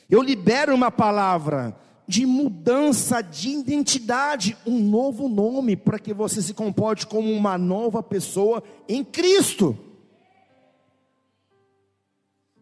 Eu 0.10 0.22
libero 0.22 0.74
uma 0.74 0.92
palavra 0.92 1.76
de 2.08 2.26
mudança 2.26 3.22
de 3.22 3.50
identidade, 3.50 4.58
um 4.66 4.80
novo 4.80 5.28
nome, 5.28 5.76
para 5.76 5.98
que 5.98 6.14
você 6.14 6.42
se 6.42 6.54
comporte 6.54 7.08
como 7.08 7.32
uma 7.32 7.58
nova 7.58 8.04
pessoa 8.04 8.64
em 8.88 9.04
Cristo. 9.04 9.78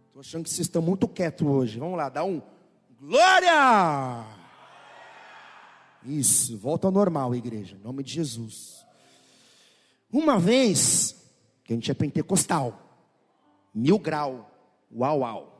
Estou 0.07 0.21
achando 0.21 0.43
que 0.43 0.49
vocês 0.49 0.67
estão 0.67 0.81
muito 0.81 1.07
quietos 1.07 1.47
hoje. 1.47 1.79
Vamos 1.79 1.97
lá, 1.97 2.09
dá 2.09 2.23
um 2.23 2.41
glória! 2.99 4.25
Isso, 6.03 6.57
volta 6.57 6.87
ao 6.87 6.91
normal, 6.91 7.35
igreja, 7.35 7.75
em 7.75 7.83
nome 7.83 8.03
de 8.03 8.13
Jesus. 8.13 8.85
Uma 10.11 10.39
vez, 10.39 11.20
que 11.63 11.73
a 11.73 11.75
gente 11.75 11.91
é 11.91 11.93
pentecostal, 11.93 12.79
mil 13.73 13.97
grau, 13.99 14.49
uau, 14.93 15.19
uau. 15.19 15.51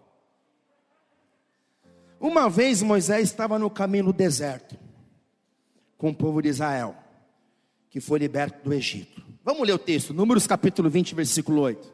Uma 2.19 2.49
vez 2.49 2.81
Moisés 2.81 3.29
estava 3.29 3.57
no 3.57 3.69
caminho 3.69 4.05
do 4.05 4.13
deserto, 4.13 4.77
com 5.97 6.09
o 6.09 6.15
povo 6.15 6.41
de 6.41 6.49
Israel, 6.49 6.95
que 7.89 7.99
foi 7.99 8.19
liberto 8.19 8.63
do 8.63 8.73
Egito. 8.73 9.21
Vamos 9.43 9.65
ler 9.65 9.73
o 9.73 9.79
texto, 9.79 10.13
Números 10.13 10.45
capítulo 10.45 10.89
20, 10.89 11.15
versículo 11.15 11.61
8. 11.61 11.87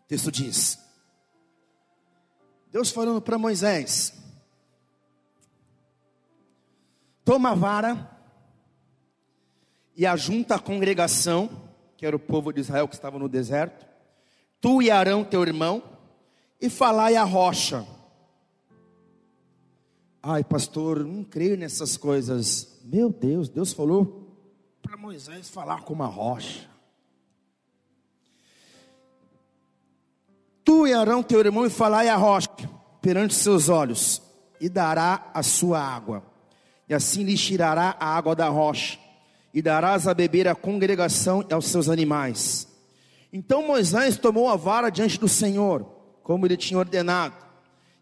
O 0.00 0.04
texto 0.06 0.30
diz: 0.30 0.78
Deus 2.70 2.90
falando 2.90 3.20
para 3.20 3.36
Moisés: 3.36 4.21
Toma 7.24 7.50
a 7.50 7.54
vara 7.54 8.10
e 9.96 10.06
ajunta 10.06 10.56
a 10.56 10.58
congregação, 10.58 11.48
que 11.96 12.06
era 12.06 12.16
o 12.16 12.18
povo 12.18 12.52
de 12.52 12.60
Israel 12.60 12.88
que 12.88 12.94
estava 12.94 13.18
no 13.18 13.28
deserto, 13.28 13.86
tu 14.60 14.82
e 14.82 14.90
Arão, 14.90 15.24
teu 15.24 15.42
irmão, 15.42 15.82
e 16.60 16.68
falai 16.68 17.16
a 17.16 17.24
rocha. 17.24 17.86
Ai, 20.22 20.44
pastor, 20.44 21.04
não 21.04 21.24
creio 21.24 21.56
nessas 21.56 21.96
coisas. 21.96 22.80
Meu 22.84 23.10
Deus, 23.10 23.48
Deus 23.48 23.72
falou 23.72 24.22
para 24.80 24.96
Moisés 24.96 25.48
falar 25.48 25.82
com 25.82 25.92
uma 25.92 26.06
rocha. 26.06 26.68
Tu 30.64 30.86
e 30.86 30.94
Arão, 30.94 31.22
teu 31.22 31.40
irmão, 31.40 31.66
e 31.66 31.70
falai 31.70 32.08
a 32.08 32.16
rocha 32.16 32.48
perante 33.00 33.34
seus 33.34 33.68
olhos, 33.68 34.22
e 34.60 34.68
dará 34.68 35.30
a 35.34 35.42
sua 35.42 35.80
água, 35.80 36.22
e 36.88 36.94
assim 36.94 37.24
lhe 37.24 37.36
tirará 37.36 37.96
a 37.98 38.16
água 38.16 38.34
da 38.34 38.48
rocha, 38.48 38.98
e 39.54 39.60
darás 39.60 40.08
a 40.08 40.14
beber 40.14 40.48
à 40.48 40.54
congregação 40.54 41.44
e 41.48 41.52
aos 41.52 41.66
seus 41.66 41.88
animais. 41.88 42.66
Então 43.32 43.66
Moisés 43.66 44.16
tomou 44.16 44.48
a 44.48 44.56
vara 44.56 44.90
diante 44.90 45.18
do 45.18 45.28
Senhor, 45.28 45.86
como 46.22 46.46
ele 46.46 46.56
tinha 46.56 46.78
ordenado. 46.78 47.36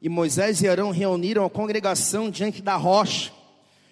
E 0.03 0.09
Moisés 0.09 0.63
e 0.63 0.69
Arão 0.69 0.91
reuniram 0.91 1.45
a 1.45 1.51
congregação 1.51 2.31
diante 2.31 2.63
da 2.63 2.77
rocha. 2.77 3.33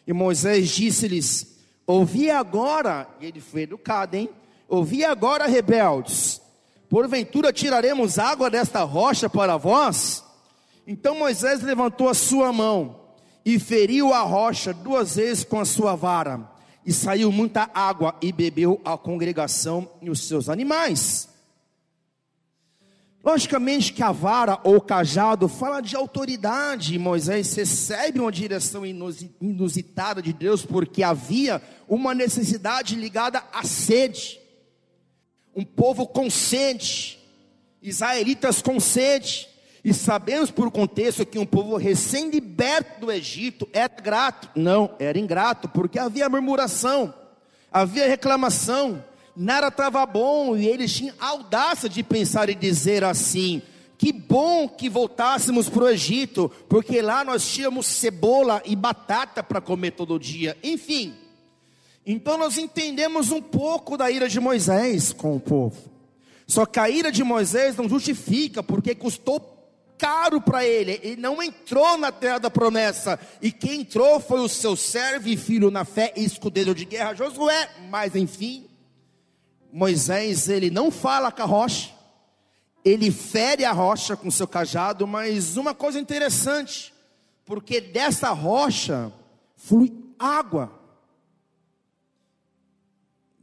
E 0.07 0.13
Moisés 0.13 0.71
disse-lhes: 0.71 1.59
Ouvi 1.87 2.31
agora, 2.31 3.07
e 3.21 3.27
ele 3.27 3.41
foi 3.41 3.63
educado, 3.63 4.17
hein? 4.17 4.31
Ouvi 4.69 5.05
agora, 5.05 5.47
rebeldes, 5.47 6.41
porventura 6.89 7.53
tiraremos 7.53 8.19
água 8.19 8.51
desta 8.51 8.83
rocha 8.83 9.29
para 9.29 9.57
vós? 9.57 10.25
Então 10.87 11.19
Moisés 11.19 11.63
levantou 11.63 12.09
a 12.09 12.15
sua 12.15 12.53
mão 12.53 13.08
e 13.49 13.59
feriu 13.59 14.13
a 14.13 14.21
rocha 14.21 14.75
duas 14.75 15.17
vezes 15.17 15.43
com 15.43 15.59
a 15.59 15.65
sua 15.65 15.97
vara, 15.97 16.47
e 16.85 16.93
saiu 16.93 17.33
muita 17.33 17.71
água 17.73 18.15
e 18.21 18.31
bebeu 18.31 18.79
a 18.85 18.95
congregação 18.99 19.91
e 20.03 20.11
os 20.11 20.29
seus 20.29 20.51
animais. 20.51 21.31
Logicamente 23.25 23.95
que 23.95 24.03
a 24.03 24.13
vara 24.13 24.61
ou 24.65 24.79
cajado 24.83 25.49
fala 25.49 25.81
de 25.81 25.97
autoridade, 25.97 26.99
Moisés 26.99 27.55
recebe 27.55 28.21
uma 28.21 28.31
direção 28.31 28.85
inusitada 28.85 30.21
de 30.21 30.35
Deus, 30.35 30.67
porque 30.67 31.03
havia 31.03 31.63
uma 31.89 32.13
necessidade 32.13 32.97
ligada 32.97 33.43
à 33.51 33.65
sede. 33.65 34.39
Um 35.57 35.65
povo 35.65 36.07
com 36.07 36.29
sede, 36.29 37.19
israelitas 37.81 38.61
com 38.61 38.79
sede, 38.79 39.49
e 39.89 39.95
sabemos 39.95 40.51
por 40.51 40.71
contexto 40.71 41.25
que 41.25 41.39
um 41.39 41.47
povo 41.47 41.77
recém-liberto 41.77 43.01
do 43.01 43.11
Egito 43.11 43.67
era 43.73 43.89
grato. 43.89 44.51
Não, 44.55 44.95
era 44.99 45.19
ingrato, 45.19 45.69
porque 45.69 45.99
havia 45.99 46.29
murmuração, 46.29 47.15
havia 47.73 48.07
reclamação, 48.07 49.03
nada 49.35 49.69
estava 49.69 50.05
bom, 50.05 50.55
e 50.57 50.67
eles 50.67 50.93
tinham 50.93 51.15
audácia 51.19 51.89
de 51.89 52.03
pensar 52.03 52.51
e 52.51 52.55
dizer 52.55 53.03
assim: 53.03 53.63
que 53.97 54.13
bom 54.13 54.69
que 54.69 54.91
voltássemos 54.91 55.71
para 55.71 55.85
o 55.85 55.89
Egito, 55.89 56.51
porque 56.69 57.01
lá 57.01 57.25
nós 57.25 57.49
tínhamos 57.49 57.87
cebola 57.87 58.63
e 58.67 58.77
batata 58.77 59.43
para 59.43 59.61
comer 59.61 59.93
todo 59.93 60.19
dia. 60.19 60.55
Enfim, 60.63 61.15
então 62.05 62.37
nós 62.37 62.59
entendemos 62.59 63.31
um 63.31 63.41
pouco 63.41 63.97
da 63.97 64.11
ira 64.11 64.29
de 64.29 64.39
Moisés 64.39 65.15
com 65.15 65.35
o 65.35 65.41
povo. 65.41 65.77
Só 66.47 66.65
que 66.67 66.79
a 66.79 66.89
ira 66.91 67.11
de 67.11 67.25
Moisés 67.25 67.77
não 67.77 67.89
justifica, 67.89 68.63
porque 68.63 68.95
custou 68.95 69.58
caro 69.99 70.41
para 70.41 70.65
ele. 70.65 71.01
Ele 71.03 71.21
não 71.21 71.43
entrou 71.43 71.99
na 71.99 72.13
terra 72.13 72.39
da 72.39 72.51
promessa. 72.51 73.19
E 73.43 73.51
quem 73.51 73.81
entrou 73.81 74.21
foi 74.21 74.41
o 74.41 74.49
seu 74.49 74.77
servo 74.77 75.29
e 75.29 75.37
filho 75.37 75.71
na 75.71 75.85
fé 75.85 76.13
escudeiro 76.17 76.75
de 76.75 76.85
guerra, 76.85 77.15
Josué. 77.15 77.69
Mas 77.91 78.15
enfim, 78.15 78.67
Moisés, 79.73 80.49
ele 80.49 80.71
não 80.71 80.91
fala 80.91 81.33
com 81.33 81.43
a 81.43 81.47
rocha. 81.47 81.91
Ele 82.85 83.11
fere 83.11 83.65
a 83.65 83.73
rocha 83.73 84.17
com 84.17 84.31
seu 84.31 84.47
cajado, 84.47 85.07
mas 85.07 85.57
uma 85.57 85.75
coisa 85.75 86.01
interessante, 86.01 86.95
porque 87.45 87.81
dessa 87.81 88.31
rocha 88.31 89.13
flui 89.57 89.93
água. 90.19 90.73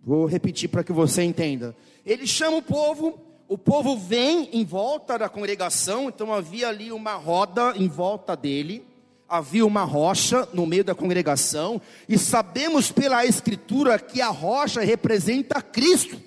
Vou 0.04 0.26
repetir 0.26 0.70
para 0.70 0.84
que 0.84 0.94
você 0.94 1.24
entenda. 1.24 1.76
Ele 2.06 2.26
chama 2.26 2.58
o 2.58 2.62
povo 2.62 3.20
o 3.48 3.58
povo 3.58 3.96
vem 3.96 4.50
em 4.54 4.66
volta 4.66 5.20
da 5.20 5.30
congregação, 5.30 6.10
então 6.10 6.34
havia 6.34 6.68
ali 6.68 6.92
uma 6.92 7.14
roda 7.14 7.74
em 7.76 7.88
volta 7.88 8.36
dele, 8.36 8.84
havia 9.30 9.66
uma 9.66 9.84
rocha 9.84 10.48
no 10.52 10.66
meio 10.66 10.84
da 10.84 10.96
congregação, 10.96 11.80
e 12.10 12.18
sabemos 12.18 12.92
pela 12.92 13.26
Escritura 13.26 14.00
que 14.00 14.20
a 14.20 14.30
rocha 14.30 14.82
representa 14.82 15.62
Cristo, 15.62 16.20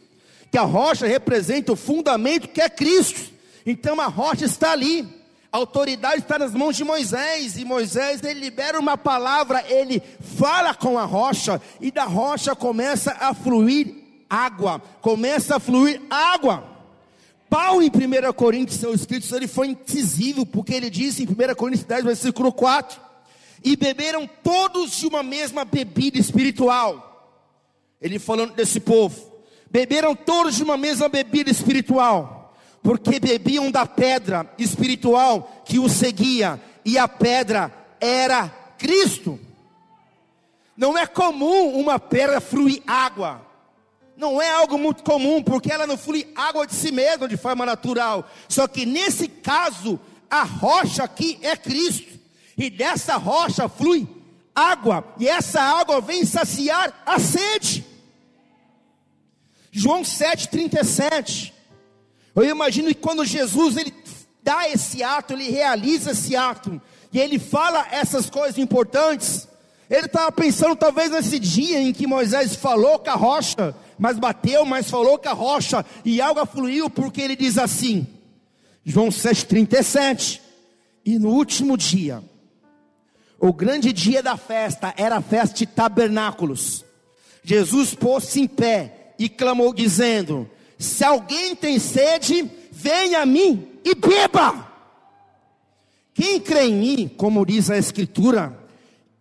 que 0.50 0.57
a 0.57 0.62
rocha 0.62 1.07
representa 1.07 1.72
o 1.72 1.76
fundamento 1.76 2.48
que 2.48 2.61
é 2.61 2.68
Cristo, 2.68 3.33
então 3.66 4.00
a 4.00 4.07
rocha 4.07 4.44
está 4.44 4.70
ali, 4.70 5.07
a 5.50 5.57
autoridade 5.57 6.22
está 6.22 6.38
nas 6.38 6.54
mãos 6.54 6.76
de 6.76 6.85
Moisés, 6.85 7.57
e 7.57 7.64
Moisés 7.64 8.22
ele 8.22 8.38
libera 8.38 8.78
uma 8.78 8.96
palavra, 8.96 9.64
ele 9.68 10.00
fala 10.20 10.72
com 10.72 10.96
a 10.96 11.04
rocha, 11.04 11.61
e 11.81 11.90
da 11.90 12.04
rocha 12.04 12.54
começa 12.54 13.16
a 13.18 13.35
fluir 13.35 13.92
água, 14.31 14.81
começa 15.00 15.57
a 15.57 15.61
fluir 15.61 16.00
água. 16.09 16.67
Paulo, 17.48 17.82
em 17.82 17.88
1 17.88 18.32
Coríntios, 18.34 18.78
seu 18.78 18.92
escrito, 18.92 19.34
ele 19.34 19.48
foi 19.48 19.68
incisivo, 19.68 20.44
porque 20.44 20.74
ele 20.74 20.90
disse 20.90 21.22
em 21.22 21.26
1 21.26 21.54
Coríntios 21.54 21.87
10, 21.87 22.04
versículo 22.04 22.52
4: 22.52 23.00
E 23.64 23.74
beberam 23.74 24.28
todos 24.42 24.92
de 24.92 25.06
uma 25.06 25.22
mesma 25.22 25.64
bebida 25.64 26.18
espiritual. 26.18 27.06
Ele 28.00 28.18
falando 28.18 28.54
desse 28.54 28.78
povo, 28.78 29.32
beberam 29.70 30.14
todos 30.14 30.56
de 30.56 30.62
uma 30.62 30.76
mesma 30.76 31.08
bebida 31.08 31.50
espiritual, 31.50 32.54
porque 32.82 33.18
bebiam 33.18 33.70
da 33.70 33.87
pedra 33.87 34.48
espiritual 34.58 35.62
que 35.64 35.78
os 35.78 35.92
seguia, 35.92 36.61
e 36.84 36.98
a 36.98 37.08
pedra 37.08 37.72
era 37.98 38.48
Cristo. 38.76 39.40
Não 40.76 40.96
é 40.96 41.06
comum 41.06 41.80
uma 41.80 41.98
pedra 41.98 42.40
fluir 42.40 42.82
água 42.87 43.47
não 44.18 44.42
é 44.42 44.50
algo 44.50 44.76
muito 44.76 45.04
comum, 45.04 45.40
porque 45.40 45.70
ela 45.70 45.87
não 45.87 45.96
flui 45.96 46.26
água 46.35 46.66
de 46.66 46.74
si 46.74 46.90
mesma 46.90 47.28
de 47.28 47.37
forma 47.37 47.64
natural. 47.64 48.28
Só 48.48 48.66
que 48.66 48.85
nesse 48.85 49.28
caso, 49.28 49.98
a 50.28 50.42
rocha 50.42 51.04
aqui 51.04 51.38
é 51.40 51.57
Cristo, 51.57 52.18
e 52.57 52.68
dessa 52.68 53.16
rocha 53.16 53.68
flui 53.68 54.09
água, 54.52 55.04
e 55.20 55.28
essa 55.28 55.62
água 55.62 56.00
vem 56.00 56.24
saciar 56.24 56.92
a 57.07 57.20
sede. 57.20 57.87
João 59.70 60.02
7,37. 60.02 61.52
Eu 62.35 62.44
imagino 62.44 62.88
que 62.88 62.94
quando 62.94 63.24
Jesus 63.24 63.76
ele 63.76 63.94
dá 64.42 64.68
esse 64.68 65.00
ato, 65.00 65.33
ele 65.33 65.48
realiza 65.48 66.11
esse 66.11 66.35
ato, 66.35 66.83
e 67.12 67.20
ele 67.20 67.38
fala 67.38 67.87
essas 67.92 68.28
coisas 68.28 68.59
importantes. 68.59 69.46
Ele 69.88 70.07
estava 70.07 70.33
pensando 70.33 70.74
talvez 70.74 71.09
nesse 71.09 71.38
dia 71.38 71.81
em 71.81 71.92
que 71.92 72.07
Moisés 72.07 72.57
falou 72.57 72.98
com 72.98 73.11
a 73.11 73.14
rocha, 73.14 73.74
mas 73.98 74.18
bateu, 74.18 74.64
mas 74.64 74.88
falou 74.90 75.18
com 75.18 75.28
a 75.28 75.32
rocha, 75.32 75.84
e 76.04 76.20
algo 76.20 76.44
fluiu, 76.46 76.88
porque 76.88 77.20
ele 77.20 77.37
diz 77.37 77.58
assim, 77.58 78.06
João 78.84 79.08
7,37, 79.08 80.40
e 81.04 81.18
no 81.18 81.30
último 81.30 81.76
dia, 81.76 82.22
o 83.40 83.52
grande 83.52 83.92
dia 83.92 84.22
da 84.22 84.37
festa 84.37 84.92
era 84.96 85.16
a 85.16 85.22
festa 85.22 85.56
de 85.56 85.66
tabernáculos. 85.66 86.84
Jesus 87.42 87.94
pôs-se 87.94 88.40
em 88.40 88.46
pé 88.46 89.14
e 89.18 89.28
clamou, 89.28 89.72
dizendo: 89.72 90.50
Se 90.78 91.04
alguém 91.04 91.54
tem 91.54 91.78
sede, 91.78 92.50
venha 92.70 93.20
a 93.20 93.26
mim 93.26 93.68
e 93.84 93.94
beba. 93.94 94.66
Quem 96.12 96.40
crê 96.40 96.66
em 96.66 96.74
mim, 96.74 97.11
como 97.16 97.46
diz 97.46 97.70
a 97.70 97.78
Escritura, 97.78 98.58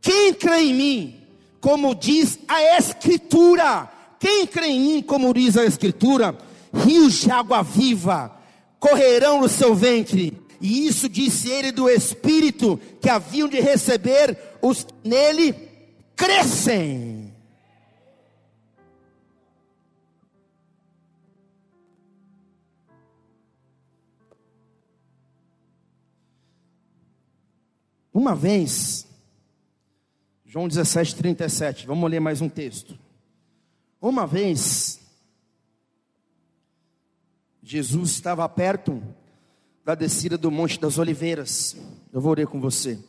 quem 0.02 0.34
crê 0.34 0.62
em 0.62 0.74
mim, 0.74 1.22
como 1.62 1.94
diz 1.94 2.40
a 2.48 2.78
Escritura, 2.78 3.88
quem 4.20 4.48
crê 4.48 4.68
em 4.68 4.80
mim, 4.80 5.02
como 5.02 5.34
diz 5.34 5.58
a 5.58 5.66
Escritura, 5.66 6.38
rios 6.74 7.22
de 7.22 7.32
água 7.32 7.62
viva 7.62 8.36
correrão 8.80 9.42
no 9.42 9.50
seu 9.50 9.76
ventre. 9.76 10.40
E 10.60 10.88
isso 10.88 11.08
disse 11.08 11.50
ele 11.50 11.72
do 11.72 11.90
Espírito 11.90 12.80
que 13.02 13.10
haviam 13.10 13.48
de 13.48 13.60
receber 13.60 14.38
os 14.62 14.84
que 14.84 14.94
nele 15.08 15.54
crescem. 16.16 17.34
Uma 28.12 28.36
vez, 28.36 29.08
João 30.44 30.68
17, 30.68 31.16
37, 31.18 31.86
vamos 31.86 32.10
ler 32.10 32.20
mais 32.20 32.42
um 32.42 32.50
texto. 32.50 32.98
Uma 34.02 34.28
vez, 34.28 35.00
Jesus 37.64 38.12
estava 38.12 38.48
perto 38.48 39.02
da 39.84 39.96
descida 39.96 40.38
do 40.38 40.52
Monte 40.52 40.80
das 40.80 40.98
Oliveiras. 40.98 41.76
Eu 42.14 42.22
vou 42.22 42.34
ler 42.34 42.48
com 42.48 42.62
você, 42.62 43.00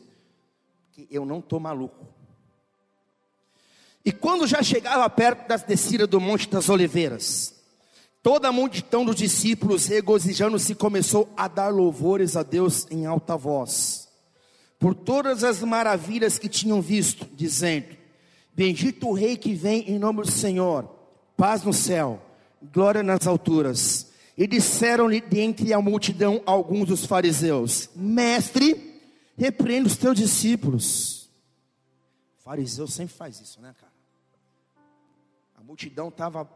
que 0.91 1.07
eu 1.11 1.25
não 1.25 1.39
estou 1.39 1.59
maluco. 1.59 2.07
E 4.03 4.11
quando 4.11 4.47
já 4.47 4.63
chegava 4.63 5.07
perto 5.09 5.47
da 5.47 5.57
descida 5.57 6.07
do 6.07 6.19
Monte 6.19 6.49
das 6.49 6.69
Oliveiras, 6.69 7.53
toda 8.23 8.47
a 8.47 8.51
multidão 8.51 9.05
dos 9.05 9.15
discípulos, 9.15 9.85
regozijando-se, 9.85 10.73
começou 10.73 11.31
a 11.37 11.47
dar 11.47 11.69
louvores 11.69 12.35
a 12.35 12.41
Deus 12.41 12.87
em 12.89 13.05
alta 13.05 13.37
voz, 13.37 14.09
por 14.79 14.95
todas 14.95 15.43
as 15.43 15.61
maravilhas 15.61 16.39
que 16.39 16.49
tinham 16.49 16.81
visto, 16.81 17.27
dizendo: 17.35 17.98
Bendito 18.53 19.07
o 19.07 19.13
Rei 19.13 19.37
que 19.37 19.53
vem 19.53 19.89
em 19.89 19.97
nome 19.97 20.21
do 20.21 20.31
Senhor, 20.31 20.83
paz 21.37 21.63
no 21.63 21.73
céu, 21.73 22.21
glória 22.73 23.03
nas 23.03 23.25
alturas. 23.25 24.11
E 24.37 24.47
disseram-lhe 24.47 25.19
dentre 25.19 25.73
a 25.73 25.81
multidão 25.81 26.41
alguns 26.45 26.87
dos 26.87 27.05
fariseus: 27.05 27.89
Mestre, 27.95 29.01
repreenda 29.37 29.87
os 29.87 29.97
teus 29.97 30.15
discípulos. 30.15 31.29
O 32.39 32.43
fariseu 32.43 32.87
sempre 32.87 33.15
faz 33.15 33.39
isso, 33.41 33.61
né, 33.61 33.75
cara? 33.79 33.91
A 35.55 35.63
multidão 35.63 36.07
estava 36.07 36.49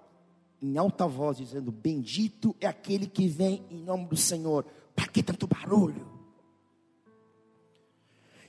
em 0.62 0.78
alta 0.78 1.06
voz 1.06 1.38
dizendo: 1.38 1.72
Bendito 1.72 2.56
é 2.62 2.68
aquele 2.68 3.06
que 3.06 3.28
vem 3.28 3.66
em 3.70 3.84
nome 3.84 4.08
do 4.08 4.16
Senhor. 4.16 4.66
Para 4.96 5.08
que 5.08 5.22
tanto 5.22 5.46
barulho? 5.46 6.08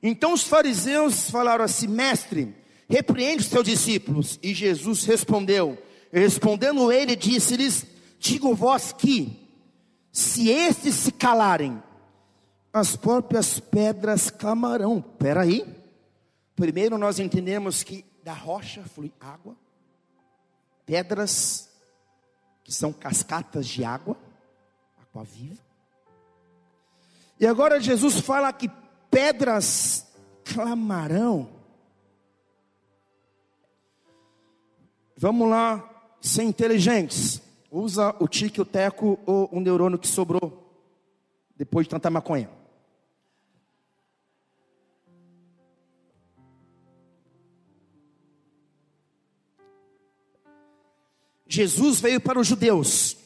Então 0.00 0.32
os 0.32 0.44
fariseus 0.44 1.28
falaram 1.28 1.64
assim: 1.64 1.88
Mestre, 1.88 2.54
repreende 2.88 3.42
os 3.42 3.48
teus 3.48 3.64
discípulos. 3.64 4.38
E 4.42 4.54
Jesus 4.54 5.04
respondeu: 5.04 5.78
Respondendo 6.12 6.90
ele, 6.92 7.16
disse-lhes: 7.16 7.86
digo 8.18 8.54
vós 8.54 8.92
que, 8.92 9.48
se 10.10 10.48
estes 10.48 10.94
se 10.94 11.12
calarem, 11.12 11.82
as 12.72 12.96
próprias 12.96 13.60
pedras 13.60 14.30
clamarão. 14.30 15.00
Peraí. 15.00 15.64
Primeiro 16.56 16.96
nós 16.96 17.18
entendemos 17.18 17.82
que 17.82 18.04
da 18.22 18.32
rocha 18.32 18.82
flui 18.84 19.12
água, 19.20 19.56
pedras 20.86 21.68
que 22.62 22.72
são 22.72 22.92
cascatas 22.92 23.66
de 23.66 23.84
água, 23.84 24.16
água 24.96 25.24
viva. 25.24 25.62
E 27.38 27.46
agora 27.46 27.80
Jesus 27.80 28.20
fala 28.20 28.52
que 28.52 28.70
pedras 29.10 30.06
clamarão. 30.44 31.50
Vamos 35.16 35.48
lá, 35.48 36.16
ser 36.20 36.42
inteligentes. 36.42 37.40
Usa 37.70 38.14
o 38.20 38.28
tique, 38.28 38.60
o 38.60 38.64
teco 38.64 39.18
ou 39.26 39.48
o 39.52 39.60
neurônio 39.60 39.98
que 39.98 40.08
sobrou 40.08 40.64
depois 41.56 41.86
de 41.86 41.90
tanta 41.90 42.10
maconha. 42.10 42.50
Jesus 51.46 52.00
veio 52.00 52.20
para 52.20 52.40
os 52.40 52.46
judeus. 52.46 53.16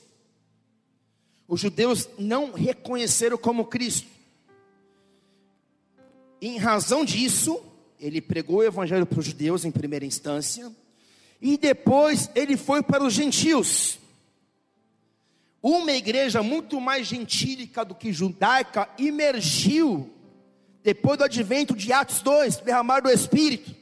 Os 1.46 1.60
judeus 1.60 2.06
não 2.18 2.52
reconheceram 2.52 3.38
como 3.38 3.64
Cristo. 3.64 4.06
Em 6.40 6.58
razão 6.58 7.06
disso, 7.06 7.62
ele 7.98 8.20
pregou 8.20 8.58
o 8.58 8.62
evangelho 8.62 9.06
para 9.06 9.18
os 9.18 9.24
judeus 9.24 9.64
em 9.64 9.70
primeira 9.70 10.04
instância, 10.04 10.70
e 11.40 11.56
depois 11.56 12.30
ele 12.34 12.56
foi 12.56 12.82
para 12.82 13.04
os 13.04 13.12
gentios. 13.12 13.98
Uma 15.62 15.92
igreja 15.92 16.42
muito 16.42 16.80
mais 16.80 17.06
gentílica 17.06 17.84
do 17.84 17.94
que 17.94 18.12
judaica 18.12 18.88
emergiu 18.98 20.12
depois 20.82 21.18
do 21.18 21.24
advento 21.24 21.74
de 21.74 21.92
Atos 21.92 22.22
2, 22.22 22.58
derramar 22.58 23.00
do 23.00 23.10
Espírito. 23.10 23.74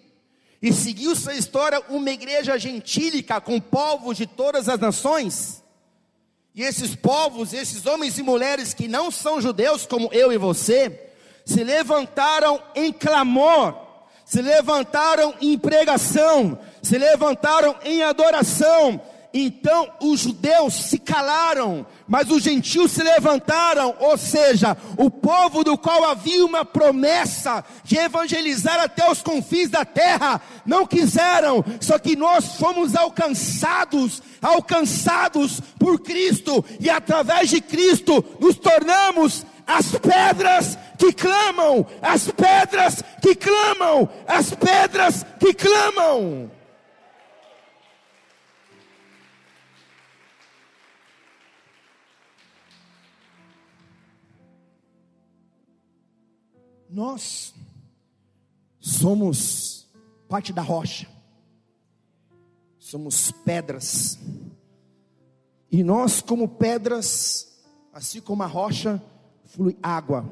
E 0.60 0.72
seguiu 0.72 1.14
sua 1.14 1.34
história 1.34 1.80
uma 1.88 2.10
igreja 2.10 2.58
gentílica 2.58 3.40
com 3.40 3.60
povos 3.60 4.16
de 4.16 4.26
todas 4.26 4.68
as 4.68 4.80
nações. 4.80 5.62
E 6.54 6.62
esses 6.62 6.96
povos, 6.96 7.52
esses 7.52 7.84
homens 7.84 8.18
e 8.18 8.22
mulheres 8.22 8.72
que 8.72 8.88
não 8.88 9.10
são 9.10 9.40
judeus, 9.40 9.86
como 9.86 10.08
eu 10.12 10.32
e 10.32 10.38
você, 10.38 11.10
se 11.44 11.62
levantaram 11.62 12.60
em 12.74 12.90
clamor, 12.90 13.76
se 14.24 14.40
levantaram 14.40 15.34
em 15.40 15.56
pregação, 15.58 16.58
se 16.86 16.96
levantaram 16.96 17.74
em 17.84 18.04
adoração, 18.04 19.00
então 19.34 19.90
os 20.00 20.20
judeus 20.20 20.72
se 20.72 20.98
calaram, 21.00 21.84
mas 22.06 22.30
os 22.30 22.44
gentios 22.44 22.92
se 22.92 23.02
levantaram, 23.02 23.94
ou 23.98 24.16
seja, 24.16 24.76
o 24.96 25.10
povo 25.10 25.64
do 25.64 25.76
qual 25.76 26.04
havia 26.04 26.46
uma 26.46 26.64
promessa 26.64 27.64
de 27.82 27.98
evangelizar 27.98 28.80
até 28.80 29.10
os 29.10 29.20
confins 29.20 29.68
da 29.68 29.84
terra, 29.84 30.40
não 30.64 30.86
quiseram, 30.86 31.64
só 31.80 31.98
que 31.98 32.14
nós 32.14 32.54
fomos 32.54 32.94
alcançados, 32.94 34.22
alcançados 34.40 35.60
por 35.78 35.98
Cristo, 35.98 36.64
e 36.78 36.88
através 36.88 37.50
de 37.50 37.60
Cristo 37.60 38.24
nos 38.40 38.56
tornamos 38.56 39.44
as 39.66 39.90
pedras 39.90 40.78
que 40.96 41.12
clamam, 41.12 41.84
as 42.00 42.30
pedras 42.30 43.02
que 43.20 43.34
clamam, 43.34 44.08
as 44.28 44.54
pedras 44.54 45.26
que 45.40 45.52
clamam. 45.52 46.55
Nós 56.96 57.52
somos 58.80 59.86
parte 60.30 60.50
da 60.50 60.62
rocha, 60.62 61.06
somos 62.78 63.30
pedras, 63.30 64.18
e 65.70 65.84
nós, 65.84 66.22
como 66.22 66.48
pedras, 66.48 67.62
assim 67.92 68.18
como 68.18 68.42
a 68.42 68.46
rocha, 68.46 69.02
flui 69.44 69.76
água, 69.82 70.24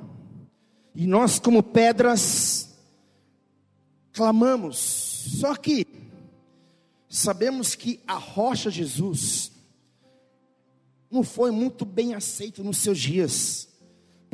e 0.94 1.06
nós, 1.06 1.38
como 1.38 1.62
pedras, 1.62 2.74
clamamos, 4.10 4.78
só 5.38 5.54
que 5.56 5.86
sabemos 7.10 7.74
que 7.74 8.00
a 8.06 8.16
rocha 8.16 8.70
Jesus 8.70 9.52
não 11.10 11.22
foi 11.22 11.50
muito 11.50 11.84
bem 11.84 12.14
aceita 12.14 12.62
nos 12.62 12.78
seus 12.78 12.98
dias. 12.98 13.68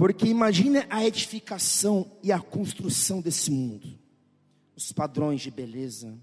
Porque 0.01 0.27
imagine 0.27 0.79
a 0.89 1.05
edificação 1.05 2.11
e 2.23 2.33
a 2.33 2.41
construção 2.41 3.21
desse 3.21 3.51
mundo. 3.51 3.99
Os 4.75 4.93
padrões 4.93 5.43
de 5.43 5.51
beleza, 5.51 6.19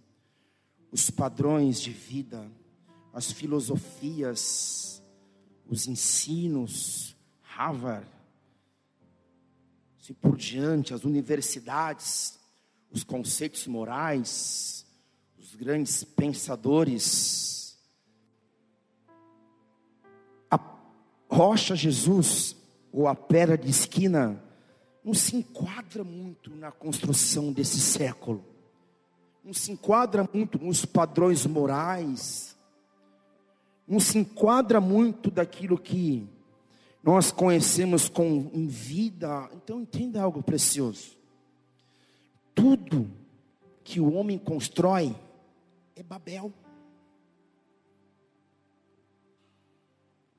os 0.92 1.12
padrões 1.12 1.80
de 1.80 1.92
vida, 1.92 2.52
as 3.14 3.32
filosofias, 3.32 5.00
os 5.68 5.86
ensinos, 5.86 7.16
Harvard, 7.44 8.10
assim 10.02 10.16
por 10.16 10.36
diante, 10.36 10.96
as 10.96 11.04
universidades, 11.04 12.40
os 12.90 13.04
conceitos 13.04 13.68
morais, 13.68 14.88
os 15.38 15.54
grandes 15.54 16.04
pensadores. 16.04 17.78
A 20.50 20.60
rocha 21.30 21.76
Jesus 21.76 22.58
ou 22.92 23.08
a 23.08 23.16
pedra 23.16 23.58
de 23.58 23.70
esquina 23.70 24.42
não 25.04 25.14
se 25.14 25.36
enquadra 25.38 26.04
muito 26.04 26.54
na 26.56 26.72
construção 26.72 27.54
desse 27.54 27.80
século, 27.80 28.44
não 29.44 29.54
se 29.54 29.72
enquadra 29.72 30.28
muito 30.34 30.60
nos 30.60 30.84
padrões 30.84 31.46
morais, 31.46 32.58
não 33.88 34.00
se 34.00 34.18
enquadra 34.18 34.82
muito 34.82 35.32
daquilo 35.32 35.78
que 35.78 36.28
nós 37.02 37.32
conhecemos 37.32 38.10
com 38.10 38.52
em 38.54 38.68
vida. 38.68 39.50
Então 39.54 39.80
entenda 39.80 40.22
algo 40.22 40.44
precioso. 40.44 41.16
Tudo 42.54 43.10
que 43.86 44.02
o 44.02 44.12
homem 44.14 44.38
constrói 44.38 45.16
é 45.96 46.04
Babel. 46.04 46.52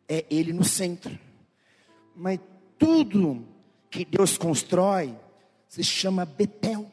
É 0.07 0.27
ele 0.29 0.53
no 0.53 0.65
centro 0.65 1.19
mas 2.19 2.41
tudo 2.77 3.47
que 3.89 4.05
Deus 4.05 4.37
constrói 4.37 5.17
se 5.69 5.85
chama 5.85 6.25
Betel, 6.25 6.91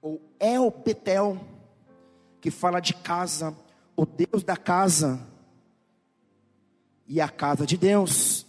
ou 0.00 0.18
El 0.40 0.70
Betel, 0.70 1.38
que 2.40 2.50
fala 2.50 2.80
de 2.80 2.94
casa, 2.94 3.54
o 3.94 4.06
Deus 4.06 4.42
da 4.42 4.56
casa 4.56 5.20
e 7.06 7.20
a 7.20 7.28
casa 7.28 7.66
de 7.66 7.76
Deus. 7.76 8.46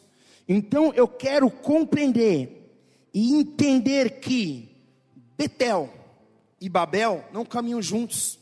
Então 0.48 0.94
eu 0.94 1.10
quero 1.10 1.52
compreender 1.52 2.74
e 3.14 3.34
entender 3.34 4.22
que 4.22 4.74
Betel 5.38 5.94
e 6.60 6.70
Babel 6.70 7.26
não 7.34 7.44
caminham 7.44 7.82
juntos. 7.82 8.40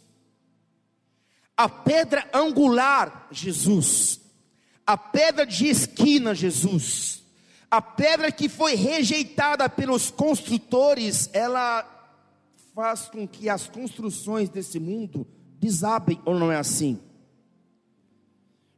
A 1.58 1.68
pedra 1.68 2.30
angular, 2.32 3.28
Jesus. 3.32 4.29
A 4.90 4.98
pedra 4.98 5.46
de 5.46 5.68
esquina, 5.68 6.34
Jesus. 6.34 7.24
A 7.70 7.80
pedra 7.80 8.32
que 8.32 8.50
foi 8.50 8.74
rejeitada 8.74 9.70
pelos 9.70 10.10
construtores, 10.10 11.30
ela 11.32 11.86
faz 12.74 13.02
com 13.02 13.28
que 13.28 13.48
as 13.48 13.68
construções 13.68 14.50
desse 14.50 14.80
mundo 14.80 15.28
desabem, 15.60 16.20
ou 16.26 16.40
não 16.40 16.52
é 16.52 16.58
assim? 16.58 17.00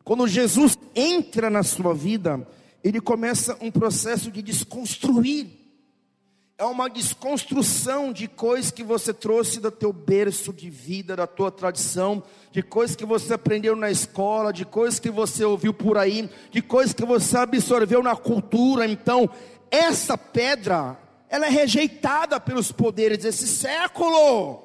Quando 0.04 0.28
Jesus 0.28 0.78
entra 0.94 1.50
na 1.50 1.64
sua 1.64 1.94
vida, 1.94 2.46
ele 2.84 3.00
começa 3.00 3.58
um 3.62 3.72
processo 3.72 4.30
de 4.30 4.42
desconstruir 4.42 5.48
é 6.62 6.66
uma 6.66 6.88
desconstrução 6.88 8.14
de 8.14 8.28
coisas 8.28 8.70
que 8.70 8.84
você 8.84 9.12
trouxe 9.12 9.60
do 9.60 9.72
teu 9.72 9.92
berço 9.92 10.54
de 10.54 10.70
vida, 10.70 11.16
da 11.16 11.26
tua 11.26 11.50
tradição, 11.50 12.22
de 12.52 12.62
coisas 12.62 12.96
que 12.96 13.04
você 13.04 13.34
aprendeu 13.34 13.76
na 13.76 13.90
escola, 13.90 14.54
de 14.54 14.64
coisas 14.64 15.00
que 15.00 15.10
você 15.10 15.44
ouviu 15.44 15.74
por 15.74 15.98
aí, 15.98 16.30
de 16.52 16.62
coisas 16.62 16.94
que 16.94 17.04
você 17.04 17.36
absorveu 17.36 18.04
na 18.04 18.16
cultura. 18.16 18.86
Então, 18.86 19.28
essa 19.72 20.16
pedra, 20.16 21.00
ela 21.28 21.48
é 21.48 21.50
rejeitada 21.50 22.40
pelos 22.40 22.72
poderes 22.72 23.18
desse 23.18 23.48
século. 23.48 24.64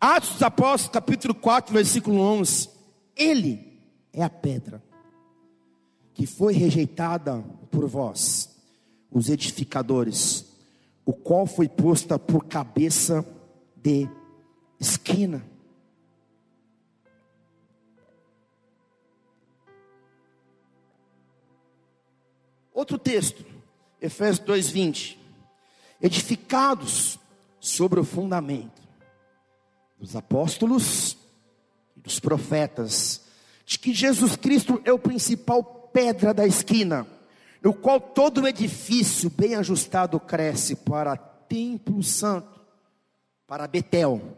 Atos 0.00 0.30
dos 0.30 0.42
Apóstolos, 0.42 0.94
capítulo 0.94 1.32
4, 1.32 1.72
versículo 1.72 2.18
11. 2.18 2.68
Ele 3.14 3.80
é 4.12 4.24
a 4.24 4.30
pedra 4.30 4.82
que 6.12 6.26
foi 6.26 6.54
rejeitada 6.54 7.38
por 7.70 7.86
vós, 7.86 8.50
os 9.12 9.28
edificadores 9.28 10.50
o 11.04 11.12
qual 11.12 11.46
foi 11.46 11.68
posta 11.68 12.18
por 12.18 12.44
cabeça 12.44 13.24
de 13.76 14.08
esquina. 14.78 15.44
Outro 22.72 22.98
texto, 22.98 23.44
Efésios 24.00 24.46
2:20. 24.46 25.18
Edificados 26.00 27.18
sobre 27.60 28.00
o 28.00 28.04
fundamento 28.04 28.82
dos 29.98 30.16
apóstolos 30.16 31.16
e 31.96 32.00
dos 32.00 32.18
profetas, 32.18 33.22
de 33.64 33.78
que 33.78 33.94
Jesus 33.94 34.34
Cristo 34.34 34.82
é 34.84 34.92
o 34.92 34.98
principal 34.98 35.62
pedra 35.62 36.34
da 36.34 36.44
esquina 36.44 37.06
no 37.62 37.72
qual 37.72 38.00
todo 38.00 38.42
o 38.42 38.48
edifício 38.48 39.30
bem 39.30 39.54
ajustado 39.54 40.18
cresce 40.18 40.74
para 40.74 41.16
templo 41.16 42.02
santo, 42.02 42.60
para 43.46 43.68
Betel. 43.68 44.36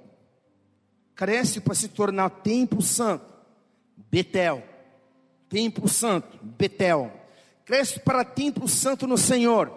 Cresce 1.14 1.60
para 1.60 1.74
se 1.74 1.88
tornar 1.88 2.28
templo 2.28 2.82
santo, 2.82 3.24
Betel. 4.10 4.62
Templo 5.48 5.88
santo, 5.88 6.38
Betel. 6.42 7.10
Cresce 7.64 7.98
para 8.00 8.24
templo 8.24 8.68
santo 8.68 9.06
no 9.06 9.16
Senhor, 9.16 9.72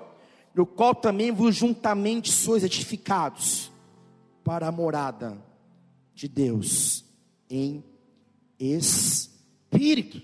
no 0.53 0.65
qual 0.65 0.93
também 0.93 1.31
vos 1.31 1.55
juntamente 1.55 2.31
sois 2.31 2.63
edificados 2.63 3.71
para 4.43 4.67
a 4.67 4.71
morada 4.71 5.37
de 6.13 6.27
Deus 6.27 7.05
em 7.49 7.83
espírito. 8.59 10.21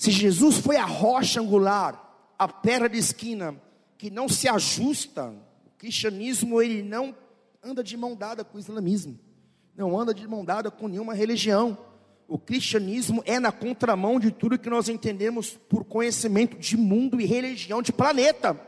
Se 0.00 0.10
Jesus 0.10 0.56
foi 0.56 0.78
a 0.78 0.86
rocha 0.86 1.42
angular, 1.42 2.32
a 2.38 2.48
pedra 2.48 2.88
de 2.88 2.96
esquina, 2.96 3.54
que 3.98 4.10
não 4.10 4.30
se 4.30 4.48
ajusta, 4.48 5.28
o 5.66 5.70
cristianismo 5.76 6.62
ele 6.62 6.82
não 6.82 7.14
anda 7.62 7.84
de 7.84 7.98
mão 7.98 8.16
dada 8.16 8.42
com 8.42 8.56
o 8.56 8.58
islamismo, 8.58 9.20
não 9.76 10.00
anda 10.00 10.14
de 10.14 10.26
mão 10.26 10.42
dada 10.42 10.70
com 10.70 10.88
nenhuma 10.88 11.12
religião. 11.12 11.76
O 12.26 12.38
cristianismo 12.38 13.22
é 13.26 13.38
na 13.38 13.52
contramão 13.52 14.18
de 14.18 14.30
tudo 14.30 14.58
que 14.58 14.70
nós 14.70 14.88
entendemos 14.88 15.50
por 15.68 15.84
conhecimento 15.84 16.56
de 16.56 16.78
mundo 16.78 17.20
e 17.20 17.26
religião 17.26 17.82
de 17.82 17.92
planeta. 17.92 18.58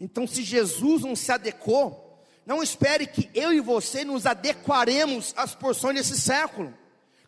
Então, 0.00 0.28
se 0.28 0.44
Jesus 0.44 1.02
não 1.02 1.16
se 1.16 1.32
adequou, 1.32 2.22
não 2.46 2.62
espere 2.62 3.08
que 3.08 3.28
eu 3.34 3.52
e 3.52 3.58
você 3.58 4.04
nos 4.04 4.26
adequaremos 4.26 5.34
às 5.36 5.56
porções 5.56 5.96
desse 5.96 6.20
século 6.20 6.72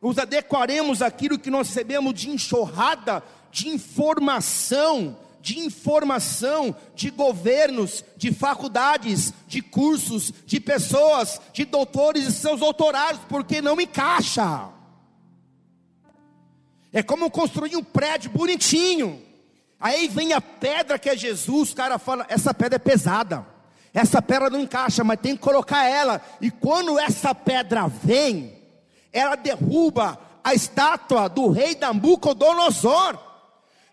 nos 0.05 0.19
adequaremos 0.19 1.01
àquilo 1.01 1.39
que 1.39 1.51
nós 1.51 1.69
recebemos 1.69 2.13
de 2.13 2.29
enxurrada, 2.29 3.23
de 3.51 3.71
informação, 3.71 5.17
de 5.41 5.61
informação 5.61 6.77
de 6.95 7.09
governos, 7.09 8.05
de 8.15 8.31
faculdades, 8.31 9.33
de 9.49 9.63
cursos, 9.63 10.31
de 10.45 10.61
pessoas, 10.61 11.41
de 11.55 11.65
doutores 11.65 12.27
e 12.27 12.33
seus 12.33 12.61
doutorados, 12.61 13.23
porque 13.31 13.63
não 13.63 13.81
encaixa. 13.81 14.69
É 16.93 17.03
como 17.03 17.31
construir 17.31 17.75
um 17.75 17.83
prédio 17.83 18.31
bonitinho. 18.31 19.23
Aí 19.81 20.07
vem 20.07 20.35
a 20.35 20.41
pedra 20.41 20.99
que 20.99 21.09
é 21.09 21.17
Jesus, 21.17 21.73
o 21.73 21.77
cara 21.77 21.99
fala: 21.99 22.27
essa 22.29 22.53
pedra 22.53 22.77
é 22.77 22.79
pesada, 22.79 23.47
essa 23.95 24.21
pedra 24.21 24.51
não 24.51 24.61
encaixa, 24.61 25.03
mas 25.03 25.19
tem 25.19 25.35
que 25.35 25.41
colocar 25.43 25.87
ela. 25.87 26.21
E 26.43 26.51
quando 26.51 26.99
essa 26.99 27.35
pedra 27.35 27.87
vem, 27.87 28.64
ela 29.15 29.37
derruba 29.37 30.19
a 30.43 30.53
estátua 30.53 31.29
do 31.29 31.49
rei 31.49 31.75
Nabucodonosor. 31.81 33.19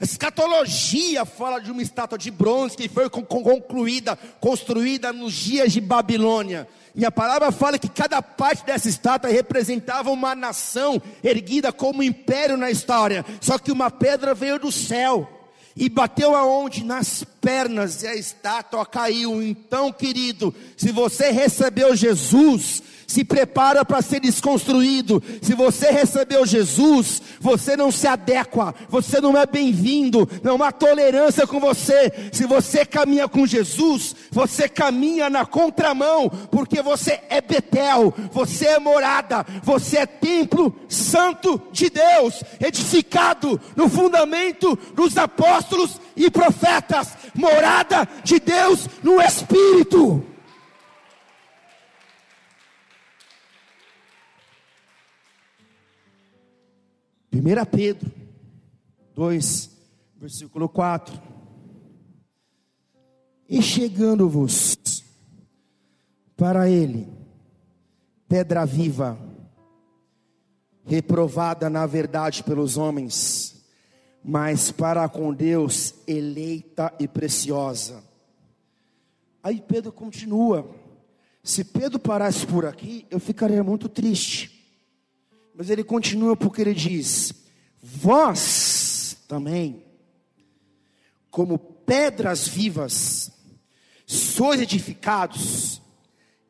Escatologia 0.01 1.23
fala 1.25 1.59
de 1.59 1.71
uma 1.71 1.83
estátua 1.83 2.17
de 2.17 2.31
bronze 2.31 2.75
que 2.75 2.89
foi 2.89 3.07
concluída, 3.07 4.17
construída 4.39 5.13
nos 5.13 5.31
dias 5.31 5.71
de 5.71 5.79
Babilônia. 5.79 6.67
E 6.95 7.05
a 7.05 7.11
palavra 7.11 7.51
fala 7.51 7.77
que 7.77 7.87
cada 7.87 8.19
parte 8.19 8.65
dessa 8.65 8.89
estátua 8.89 9.29
representava 9.29 10.09
uma 10.09 10.33
nação 10.33 10.99
erguida 11.23 11.71
como 11.71 12.01
império 12.01 12.57
na 12.57 12.71
história. 12.71 13.23
Só 13.39 13.59
que 13.59 13.71
uma 13.71 13.91
pedra 13.91 14.33
veio 14.33 14.57
do 14.57 14.71
céu 14.71 15.29
e 15.75 15.87
bateu 15.87 16.35
aonde? 16.35 16.83
Nas 16.83 17.23
pernas, 17.23 18.03
e 18.03 18.07
a 18.07 18.15
estátua 18.15 18.85
caiu. 18.85 19.41
Então, 19.41 19.91
querido, 19.91 20.53
se 20.75 20.91
você 20.91 21.31
recebeu 21.31 21.95
Jesus, 21.95 22.81
se 23.11 23.25
prepara 23.25 23.83
para 23.83 24.01
ser 24.01 24.21
desconstruído. 24.21 25.21
Se 25.41 25.53
você 25.53 25.91
recebeu 25.91 26.45
Jesus, 26.45 27.21
você 27.41 27.75
não 27.75 27.91
se 27.91 28.07
adequa, 28.07 28.73
você 28.87 29.19
não 29.19 29.37
é 29.37 29.45
bem-vindo, 29.45 30.29
não 30.41 30.63
há 30.63 30.71
tolerância 30.71 31.45
com 31.45 31.59
você. 31.59 32.11
Se 32.31 32.45
você 32.45 32.85
caminha 32.85 33.27
com 33.27 33.45
Jesus, 33.45 34.15
você 34.31 34.69
caminha 34.69 35.29
na 35.29 35.45
contramão, 35.45 36.29
porque 36.49 36.81
você 36.81 37.19
é 37.29 37.41
Betel, 37.41 38.13
você 38.31 38.67
é 38.67 38.79
morada, 38.79 39.45
você 39.61 39.97
é 39.97 40.05
templo 40.05 40.73
santo 40.87 41.61
de 41.69 41.89
Deus, 41.89 42.41
edificado 42.61 43.59
no 43.75 43.89
fundamento 43.89 44.79
dos 44.95 45.17
apóstolos 45.17 45.99
e 46.15 46.31
profetas, 46.31 47.09
morada 47.35 48.07
de 48.23 48.39
Deus 48.39 48.87
no 49.03 49.21
Espírito. 49.21 50.30
1 57.33 57.65
Pedro 57.71 58.11
2, 59.15 59.69
versículo 60.17 60.67
4. 60.67 61.17
E 63.47 63.61
chegando-vos 63.61 64.77
para 66.35 66.69
ele, 66.69 67.07
pedra 68.27 68.65
viva, 68.65 69.17
reprovada 70.85 71.69
na 71.69 71.85
verdade 71.85 72.43
pelos 72.43 72.75
homens, 72.77 73.63
mas 74.23 74.71
para 74.71 75.07
com 75.07 75.33
Deus 75.33 75.93
eleita 76.05 76.93
e 76.99 77.07
preciosa. 77.07 78.03
Aí 79.41 79.61
Pedro 79.61 79.91
continua. 79.91 80.69
Se 81.43 81.63
Pedro 81.63 81.97
parasse 81.97 82.45
por 82.45 82.65
aqui, 82.65 83.05
eu 83.09 83.19
ficaria 83.19 83.63
muito 83.63 83.89
triste. 83.89 84.60
Mas 85.55 85.69
ele 85.69 85.83
continua 85.83 86.35
porque 86.35 86.61
ele 86.61 86.73
diz: 86.73 87.33
Vós 87.81 89.17
também, 89.27 89.85
como 91.29 91.57
pedras 91.57 92.47
vivas, 92.47 93.31
sois 94.05 94.61
edificados, 94.61 95.81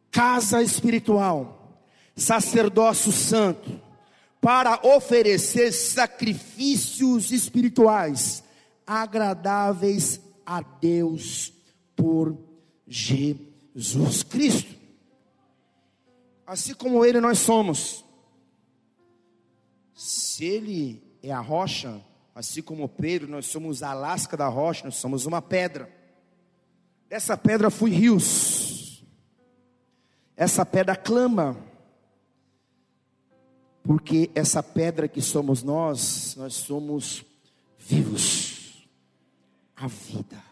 casa 0.09 0.61
espiritual, 0.61 1.83
sacerdócio 2.15 3.11
santo, 3.11 3.79
para 4.39 4.79
oferecer 4.83 5.71
sacrifícios 5.71 7.31
espirituais 7.31 8.43
agradáveis 8.85 10.19
a 10.45 10.61
Deus 10.61 11.53
por 11.95 12.37
Jesus 12.87 14.23
Cristo. 14.23 14.75
Assim 16.45 16.73
como 16.73 17.05
Ele, 17.05 17.21
nós 17.21 17.39
somos 17.39 18.03
se 20.01 20.45
ele 20.45 21.03
é 21.21 21.31
a 21.31 21.39
rocha, 21.39 22.03
assim 22.33 22.63
como 22.63 22.89
Pedro, 22.89 23.29
nós 23.29 23.45
somos 23.45 23.83
a 23.83 23.93
lasca 23.93 24.35
da 24.35 24.47
rocha, 24.47 24.85
nós 24.85 24.95
somos 24.95 25.27
uma 25.27 25.43
pedra. 25.43 25.95
Essa 27.07 27.37
pedra 27.37 27.69
flui 27.69 27.91
rios. 27.91 29.05
Essa 30.35 30.65
pedra 30.65 30.95
clama. 30.95 31.55
Porque 33.83 34.31
essa 34.33 34.63
pedra 34.63 35.07
que 35.07 35.21
somos 35.21 35.61
nós, 35.61 36.35
nós 36.35 36.55
somos 36.55 37.23
vivos. 37.77 38.87
A 39.75 39.85
vida. 39.85 40.43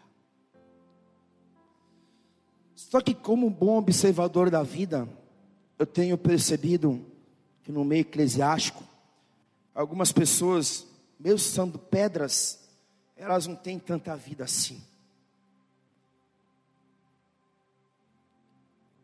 Só 2.75 3.01
que, 3.01 3.15
como 3.15 3.49
bom 3.49 3.79
observador 3.79 4.51
da 4.51 4.61
vida, 4.61 5.09
eu 5.79 5.87
tenho 5.87 6.19
percebido 6.19 7.03
que 7.63 7.71
no 7.71 7.83
meio 7.83 8.01
eclesiástico, 8.01 8.88
algumas 9.73 10.11
pessoas, 10.11 10.85
mesmo 11.19 11.39
sendo 11.39 11.77
pedras, 11.77 12.67
elas 13.15 13.47
não 13.47 13.55
têm 13.55 13.79
tanta 13.79 14.15
vida 14.15 14.43
assim. 14.43 14.83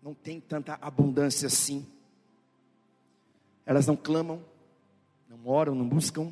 Não 0.01 0.13
tem 0.13 0.39
tanta 0.39 0.77
abundância 0.81 1.47
assim. 1.47 1.85
Elas 3.65 3.87
não 3.87 3.95
clamam, 3.95 4.43
não 5.27 5.47
oram, 5.47 5.73
não 5.73 5.87
buscam. 5.87 6.31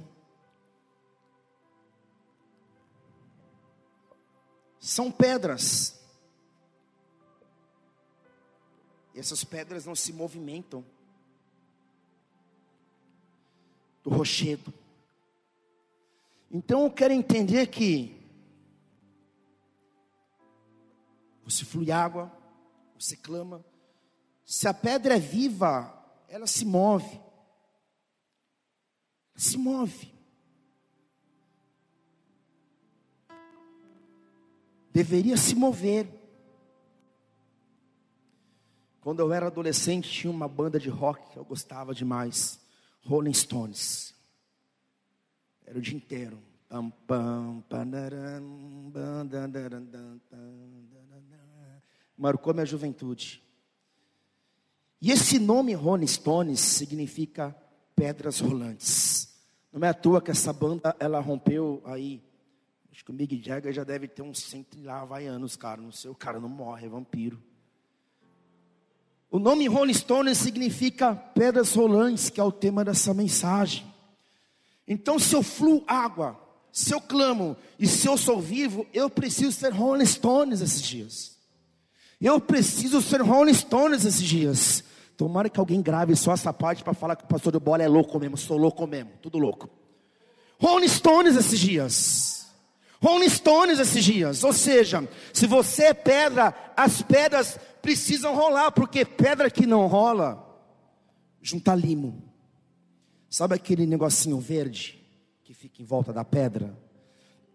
São 4.79 5.11
pedras 5.11 6.03
E 9.13 9.19
essas 9.19 9.43
pedras 9.43 9.85
não 9.85 9.95
se 9.95 10.11
movimentam 10.11 10.83
do 14.03 14.09
rochedo. 14.09 14.73
Então 16.51 16.83
eu 16.83 16.91
quero 16.91 17.13
entender 17.13 17.67
que 17.67 18.15
você 21.43 21.65
flui 21.65 21.91
água, 21.91 22.31
você 22.97 23.15
clama. 23.15 23.65
Se 24.45 24.67
a 24.67 24.73
pedra 24.73 25.15
é 25.15 25.19
viva, 25.19 25.91
ela 26.27 26.45
se 26.45 26.65
move. 26.65 27.19
Se 29.35 29.57
move. 29.57 30.13
Deveria 34.91 35.37
se 35.37 35.55
mover. 35.55 36.07
Quando 39.01 39.19
eu 39.19 39.33
era 39.33 39.47
adolescente, 39.47 40.09
tinha 40.09 40.31
uma 40.31 40.47
banda 40.47 40.79
de 40.79 40.87
rock 40.87 41.31
que 41.31 41.37
eu 41.37 41.43
gostava 41.43 41.93
demais, 41.93 42.62
Rolling 43.05 43.33
Stones. 43.33 44.13
Era 45.65 45.77
o 45.77 45.81
dia 45.81 45.95
inteiro. 45.95 46.39
Marcou 52.17 52.53
minha 52.53 52.65
juventude. 52.65 53.43
E 55.01 55.11
esse 55.11 55.37
nome 55.37 55.73
Rolling 55.73 56.07
Stones 56.07 56.59
significa 56.59 57.55
pedras 57.95 58.39
rolantes. 58.39 59.37
Não 59.71 59.85
é 59.85 59.89
à 59.89 59.93
toa 59.93 60.21
que 60.21 60.31
essa 60.31 60.53
banda 60.53 60.95
ela 60.99 61.19
rompeu 61.19 61.81
aí. 61.85 62.23
Acho 62.91 63.03
que 63.03 63.11
o 63.11 63.13
Mick 63.13 63.41
Jagger 63.43 63.73
já 63.73 63.83
deve 63.83 64.07
ter 64.07 64.21
uns 64.21 64.39
cento 64.39 64.81
lá 64.81 65.03
vai 65.03 65.25
anos, 65.25 65.55
cara. 65.55 65.81
Não 65.81 65.91
sei, 65.91 66.09
o 66.11 66.15
cara 66.15 66.39
não 66.39 66.47
morre, 66.47 66.85
é 66.85 66.89
vampiro. 66.89 67.41
O 69.33 69.39
nome 69.39 69.67
Rolling 69.67 69.95
Stone 69.95 70.35
significa 70.35 71.15
pedras 71.15 71.73
rolantes, 71.73 72.29
que 72.29 72.39
é 72.39 72.43
o 72.43 72.51
tema 72.51 72.85
dessa 72.85 73.15
mensagem. 73.15 73.83
Então, 74.87 75.17
se 75.17 75.35
eu 75.35 75.41
fluo 75.41 75.83
água, 75.87 76.39
se 76.71 76.93
eu 76.93 77.01
clamo 77.01 77.57
e 77.79 77.87
se 77.87 78.07
eu 78.07 78.15
sou 78.15 78.39
vivo, 78.39 78.85
eu 78.93 79.09
preciso 79.09 79.51
ser 79.51 79.73
Rolling 79.73 80.05
Stones 80.05 80.61
esses 80.61 80.83
dias. 80.83 81.35
Eu 82.21 82.39
preciso 82.39 83.01
ser 83.01 83.23
Rolling 83.23 83.55
Stones 83.55 84.05
esses 84.05 84.21
dias. 84.21 84.83
Tomara 85.17 85.49
que 85.49 85.59
alguém 85.59 85.81
grave 85.81 86.15
só 86.15 86.33
essa 86.33 86.53
parte 86.53 86.83
para 86.83 86.93
falar 86.93 87.15
que 87.15 87.23
o 87.23 87.27
pastor 87.27 87.53
do 87.53 87.59
bola 87.59 87.81
é 87.81 87.87
louco 87.87 88.19
mesmo, 88.19 88.37
sou 88.37 88.55
louco 88.55 88.85
mesmo, 88.85 89.13
tudo 89.19 89.39
louco. 89.39 89.67
Rolling 90.59 90.87
Stones 90.87 91.35
esses 91.35 91.59
dias. 91.59 92.45
Rolling 93.01 93.29
Stones 93.29 93.79
esses 93.79 94.05
dias. 94.05 94.43
Ou 94.43 94.53
seja, 94.53 95.09
se 95.33 95.47
você 95.47 95.85
é 95.85 95.93
pedra, 95.95 96.53
as 96.77 97.01
pedras 97.01 97.59
precisam 97.83 98.33
rolar, 98.33 98.71
porque 98.71 99.03
pedra 99.03 99.51
que 99.51 99.67
não 99.67 99.87
rola, 99.87 100.41
junta 101.41 101.75
limo. 101.75 102.23
Sabe 103.29 103.55
aquele 103.55 103.85
negocinho 103.85 104.39
verde 104.39 105.03
que 105.43 105.53
fica 105.53 105.81
em 105.81 105.85
volta 105.85 106.13
da 106.13 106.23
pedra? 106.23 106.79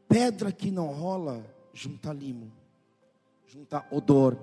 Pedra 0.06 0.52
que 0.52 0.70
não 0.70 0.88
rola, 0.88 1.42
junta 1.72 2.12
limo, 2.12 2.52
junta 3.46 3.86
odor, 3.90 4.38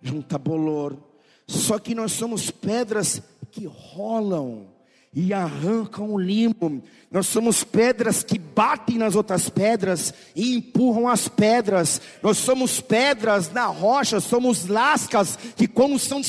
junta 0.00 0.38
bolor. 0.38 0.96
Só 1.44 1.76
que 1.80 1.92
nós 1.92 2.12
somos 2.12 2.50
pedras 2.52 3.20
que 3.50 3.66
rolam 3.66 4.68
e 5.16 5.32
arrancam 5.32 6.12
o 6.12 6.18
limo. 6.18 6.82
Nós 7.10 7.26
somos 7.26 7.64
pedras 7.64 8.22
que 8.22 8.38
batem 8.38 8.98
nas 8.98 9.16
outras 9.16 9.48
pedras 9.48 10.12
e 10.34 10.54
empurram 10.54 11.08
as 11.08 11.26
pedras. 11.26 12.02
Nós 12.22 12.36
somos 12.36 12.82
pedras 12.82 13.50
na 13.50 13.64
rocha, 13.64 14.20
somos 14.20 14.66
lascas 14.66 15.38
que, 15.56 15.66
como 15.66 15.98
são 15.98 16.22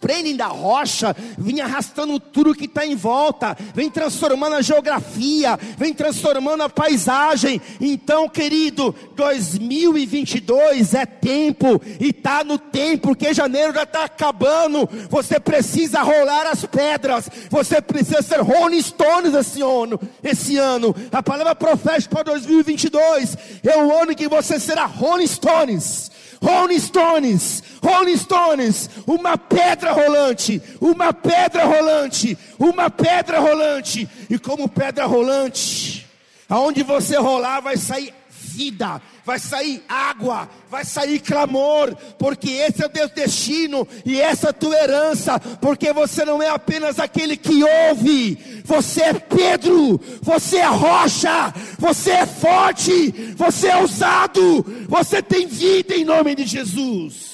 prendem 0.00 0.34
da 0.34 0.46
rocha, 0.46 1.14
vem 1.36 1.60
arrastando 1.60 2.18
tudo 2.18 2.54
que 2.54 2.64
está 2.64 2.86
em 2.86 2.96
volta, 2.96 3.56
vem 3.74 3.90
transformando 3.90 4.56
a 4.56 4.62
geografia, 4.62 5.58
vem 5.76 5.92
transformando 5.92 6.62
a 6.62 6.68
paisagem. 6.68 7.60
Então, 7.80 8.28
querido, 8.28 8.94
2022 9.14 10.94
é 10.94 11.04
tempo, 11.04 11.80
e 12.00 12.08
está 12.08 12.42
no 12.42 12.58
tempo, 12.58 13.08
porque 13.08 13.34
janeiro 13.34 13.74
já 13.74 13.82
está 13.82 14.04
acabando. 14.04 14.88
Você 15.10 15.38
precisa 15.38 16.02
rolar 16.02 16.46
as 16.46 16.64
pedras, 16.64 17.28
você 17.50 17.80
precisa 17.80 18.22
ser 18.22 18.40
Rolling 18.40 18.82
Stones 18.82 19.34
esse 19.34 19.60
ano. 19.60 20.00
Esse 20.22 20.56
ano. 20.56 20.94
A 21.12 21.22
palavra 21.22 21.54
profética 21.54 22.14
para 22.14 22.32
2022 22.32 23.36
é 23.62 23.76
o 23.76 23.94
ano 24.00 24.14
que 24.14 24.28
você 24.28 24.58
será 24.58 24.86
Rolling 24.86 25.26
Stones. 25.26 26.10
Rolling 26.42 26.78
Stones, 26.80 27.62
Rolling 27.82 28.16
Stones, 28.16 28.90
uma 29.06 29.36
pedra 29.36 29.92
rolante, 29.92 30.62
uma 30.80 31.12
pedra 31.12 31.64
rolante, 31.64 32.36
uma 32.58 32.88
pedra 32.88 33.38
rolante, 33.38 34.08
e 34.28 34.38
como 34.38 34.68
pedra 34.68 35.04
rolante, 35.04 36.06
aonde 36.48 36.82
você 36.82 37.16
rolar 37.18 37.60
vai 37.60 37.76
sair 37.76 38.14
vida, 38.60 39.00
vai 39.24 39.38
sair 39.38 39.82
água, 39.88 40.46
vai 40.68 40.84
sair 40.84 41.18
clamor, 41.18 41.96
porque 42.18 42.50
esse 42.50 42.82
é 42.82 42.86
o 42.86 42.90
teu 42.90 43.08
destino 43.08 43.88
e 44.04 44.20
essa 44.20 44.48
é 44.48 44.50
a 44.50 44.52
tua 44.52 44.76
herança, 44.76 45.40
porque 45.60 45.94
você 45.94 46.26
não 46.26 46.42
é 46.42 46.50
apenas 46.50 46.98
aquele 46.98 47.38
que 47.38 47.64
ouve, 47.88 48.62
você 48.64 49.04
é 49.04 49.14
Pedro, 49.14 49.98
você 50.20 50.58
é 50.58 50.66
rocha, 50.66 51.54
você 51.78 52.10
é 52.10 52.26
forte, 52.26 53.10
você 53.34 53.68
é 53.68 53.76
ousado, 53.78 54.86
você 54.86 55.22
tem 55.22 55.46
vida 55.46 55.94
em 55.94 56.04
nome 56.04 56.34
de 56.34 56.44
Jesus. 56.44 57.30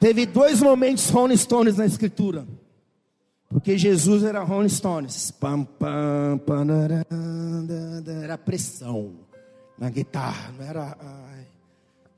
Teve 0.00 0.24
dois 0.26 0.60
momentos 0.60 1.10
Rolling 1.10 1.36
Stones 1.36 1.76
na 1.76 1.86
escritura. 1.86 2.46
Porque 3.54 3.78
Jesus 3.78 4.24
era 4.24 4.42
Rolling 4.42 4.68
Stones. 4.68 5.30
Pam, 5.30 5.62
pam, 5.64 6.40
era 8.24 8.36
pressão 8.36 9.14
na 9.78 9.88
guitarra, 9.88 10.52
não 10.58 10.64
era 10.64 10.98
ai, 11.00 11.46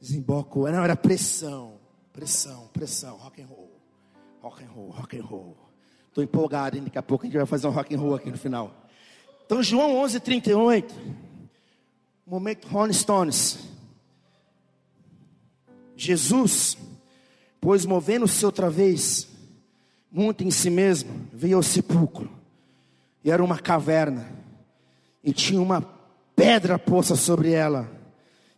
desemboco, 0.01 0.66
não 0.66 0.82
era 0.82 0.97
pressão, 0.97 1.74
pressão, 2.11 2.70
pressão, 2.72 3.18
rock 3.18 3.43
and 3.43 3.47
roll, 3.49 3.70
rock 4.41 4.64
and 4.64 4.68
roll, 4.68 4.89
rock 4.89 5.18
and 5.18 5.24
roll. 5.24 5.57
Estou 6.09 6.24
empolgado, 6.24 6.78
hein? 6.78 6.84
daqui 6.84 6.97
a 6.97 7.03
pouco 7.03 7.24
a 7.24 7.26
gente 7.26 7.37
vai 7.37 7.45
fazer 7.45 7.66
um 7.66 7.70
rock 7.70 7.95
and 7.95 8.01
roll 8.01 8.14
aqui 8.14 8.30
no 8.30 8.39
final. 8.39 8.72
Então 9.45 9.62
João 9.62 9.95
11:38, 10.07 10.91
momento 12.26 12.66
Rolling 12.68 12.95
Stones. 12.95 13.59
Jesus, 15.95 16.78
pois 17.61 17.84
movendo-se 17.84 18.43
outra 18.47 18.70
vez, 18.70 19.36
muito 20.16 20.42
em 20.42 20.50
si 20.50 20.70
mesmo, 20.70 21.28
veio 21.30 21.58
ao 21.58 21.62
sepulcro. 21.62 22.30
E 23.22 23.30
era 23.30 23.44
uma 23.44 23.58
caverna. 23.58 24.26
E 25.22 25.30
tinha 25.30 25.60
uma 25.60 25.82
pedra 26.34 26.78
posta 26.78 27.14
sobre 27.14 27.52
ela. 27.52 27.86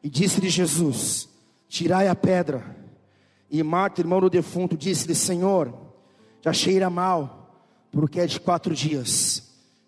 E 0.00 0.09
disse-lhe 0.09 0.48
Jesus: 0.48 1.28
Tirai 1.68 2.06
a 2.06 2.14
pedra. 2.14 2.76
E 3.50 3.61
Marta, 3.64 4.00
irmão 4.00 4.20
do 4.20 4.30
defunto, 4.30 4.76
disse-lhe: 4.76 5.16
Senhor, 5.16 5.74
já 6.40 6.52
cheira 6.52 6.88
mal, 6.88 7.50
porque 7.90 8.20
é 8.20 8.26
de 8.26 8.38
quatro 8.38 8.72
dias. 8.72 9.42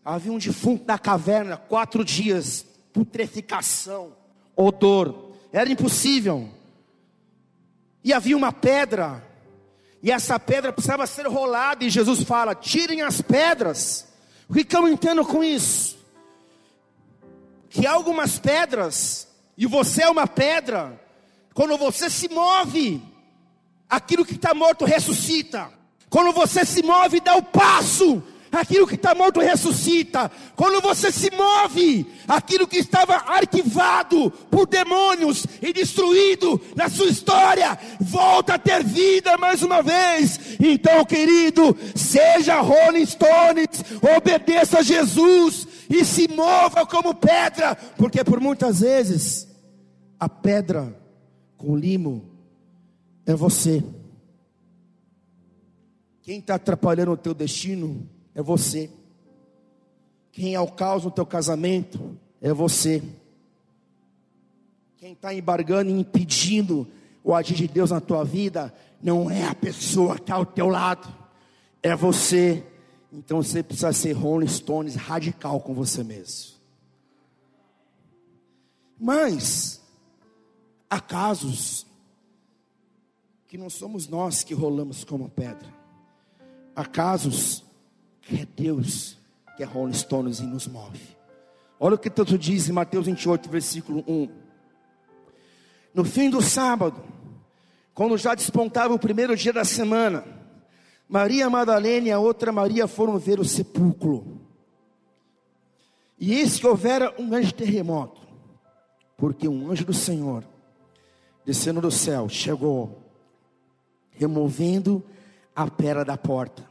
Havia 0.04 0.32
um 0.32 0.38
defunto 0.38 0.84
na 0.84 0.98
caverna, 0.98 1.56
quatro 1.56 2.04
dias, 2.04 2.66
putreficação, 2.92 4.12
odor, 4.56 5.36
era 5.52 5.70
impossível. 5.70 6.48
E 8.02 8.12
havia 8.12 8.36
uma 8.36 8.50
pedra 8.50 9.29
e 10.02 10.10
essa 10.10 10.38
pedra 10.38 10.72
precisava 10.72 11.06
ser 11.06 11.26
rolada, 11.26 11.84
e 11.84 11.90
Jesus 11.90 12.22
fala: 12.22 12.54
tirem 12.54 13.02
as 13.02 13.20
pedras, 13.20 14.06
O 14.48 14.54
que, 14.54 14.64
que 14.64 14.76
eu 14.76 14.88
entendo 14.88 15.24
com 15.24 15.44
isso? 15.44 15.98
Que 17.68 17.86
algumas 17.86 18.38
pedras, 18.38 19.28
e 19.56 19.66
você 19.66 20.02
é 20.02 20.10
uma 20.10 20.26
pedra, 20.26 21.00
quando 21.54 21.76
você 21.76 22.10
se 22.10 22.28
move, 22.28 23.02
aquilo 23.88 24.24
que 24.24 24.34
está 24.34 24.54
morto 24.54 24.84
ressuscita. 24.84 25.70
Quando 26.08 26.32
você 26.32 26.64
se 26.64 26.82
move, 26.82 27.20
dá 27.20 27.36
o 27.36 27.42
passo, 27.42 28.20
aquilo 28.50 28.86
que 28.86 28.94
está 28.94 29.14
morto 29.14 29.40
ressuscita. 29.40 30.30
Quando 30.56 30.80
você 30.80 31.12
se 31.12 31.30
move, 31.30 32.06
aquilo 32.26 32.66
que 32.66 32.78
estava 32.78 33.14
arquivado 33.14 34.30
por 34.50 34.66
demônios 34.66 35.46
e 35.62 35.72
destruído 35.72 36.60
na 36.74 36.88
sua 36.88 37.06
história, 37.06 37.78
volta 38.00 38.54
a 38.54 38.58
ter 38.58 38.82
vida 38.84 39.36
mais 39.38 39.62
uma 39.62 39.82
vez. 39.82 40.56
Então, 40.58 41.04
querido, 41.04 41.76
seja 41.94 42.60
Rolling 42.60 43.06
Stones, 43.06 43.84
obedeça 44.16 44.78
a 44.78 44.82
Jesus 44.82 45.66
e 45.88 46.04
se 46.04 46.28
mova 46.28 46.86
como 46.86 47.14
pedra, 47.14 47.74
porque 47.96 48.24
por 48.24 48.40
muitas 48.40 48.80
vezes 48.80 49.48
a 50.18 50.28
pedra 50.28 50.96
com 51.56 51.76
limo 51.76 52.30
é 53.26 53.34
você. 53.34 53.82
Quem 56.22 56.38
está 56.38 56.54
atrapalhando 56.56 57.12
o 57.12 57.16
teu 57.16 57.34
destino 57.34 58.08
é 58.34 58.42
você. 58.42 58.90
Quem 60.32 60.54
é 60.54 60.60
o 60.60 60.68
caos 60.70 61.04
no 61.04 61.10
teu 61.10 61.26
casamento 61.26 62.18
é 62.40 62.52
você. 62.52 63.02
Quem 64.96 65.12
está 65.12 65.34
embargando 65.34 65.90
e 65.90 65.94
impedindo 65.94 66.86
o 67.24 67.34
agir 67.34 67.54
de 67.54 67.68
Deus 67.68 67.90
na 67.90 68.00
tua 68.00 68.24
vida 68.24 68.72
não 69.02 69.30
é 69.30 69.46
a 69.46 69.54
pessoa 69.54 70.16
que 70.16 70.22
está 70.22 70.34
ao 70.34 70.46
teu 70.46 70.68
lado, 70.68 71.08
é 71.82 71.96
você. 71.96 72.64
Então 73.12 73.42
você 73.42 73.62
precisa 73.62 73.92
ser 73.92 74.12
Rolling 74.12 74.46
Stones 74.46 74.94
radical 74.94 75.60
com 75.60 75.74
você 75.74 76.04
mesmo. 76.04 76.60
Mas 78.98 79.80
há 80.88 81.00
casos 81.00 81.86
que 83.48 83.56
não 83.58 83.70
somos 83.70 84.06
nós 84.06 84.44
que 84.44 84.54
rolamos 84.54 85.02
como 85.02 85.28
pedra. 85.28 85.74
Há 86.76 86.84
casos 86.84 87.64
é 88.36 88.46
Deus 88.46 89.20
que 89.60 89.64
é 89.64 89.66
Rolling 89.66 89.92
Stones 89.92 90.40
e 90.40 90.44
nos 90.44 90.66
move. 90.66 90.98
Olha 91.78 91.94
o 91.94 91.98
que 91.98 92.08
tanto 92.08 92.38
diz 92.38 92.66
em 92.66 92.72
Mateus 92.72 93.04
28, 93.04 93.50
versículo 93.50 94.02
1. 94.08 94.28
No 95.92 96.02
fim 96.02 96.30
do 96.30 96.40
sábado, 96.40 97.02
quando 97.92 98.16
já 98.16 98.34
despontava 98.34 98.94
o 98.94 98.98
primeiro 98.98 99.36
dia 99.36 99.52
da 99.52 99.62
semana, 99.62 100.24
Maria 101.06 101.50
Madalena 101.50 102.08
e 102.08 102.10
a 102.10 102.18
outra 102.18 102.50
Maria 102.50 102.88
foram 102.88 103.18
ver 103.18 103.38
o 103.38 103.44
sepulcro. 103.44 104.40
E 106.18 106.32
eis 106.32 106.58
que 106.58 106.66
houvera 106.66 107.14
um 107.18 107.28
grande 107.28 107.52
terremoto, 107.52 108.22
porque 109.18 109.46
um 109.46 109.70
anjo 109.70 109.84
do 109.84 109.92
Senhor, 109.92 110.42
descendo 111.44 111.82
do 111.82 111.90
céu, 111.90 112.30
chegou, 112.30 113.02
removendo 114.12 115.04
a 115.54 115.70
pedra 115.70 116.02
da 116.02 116.16
porta 116.16 116.69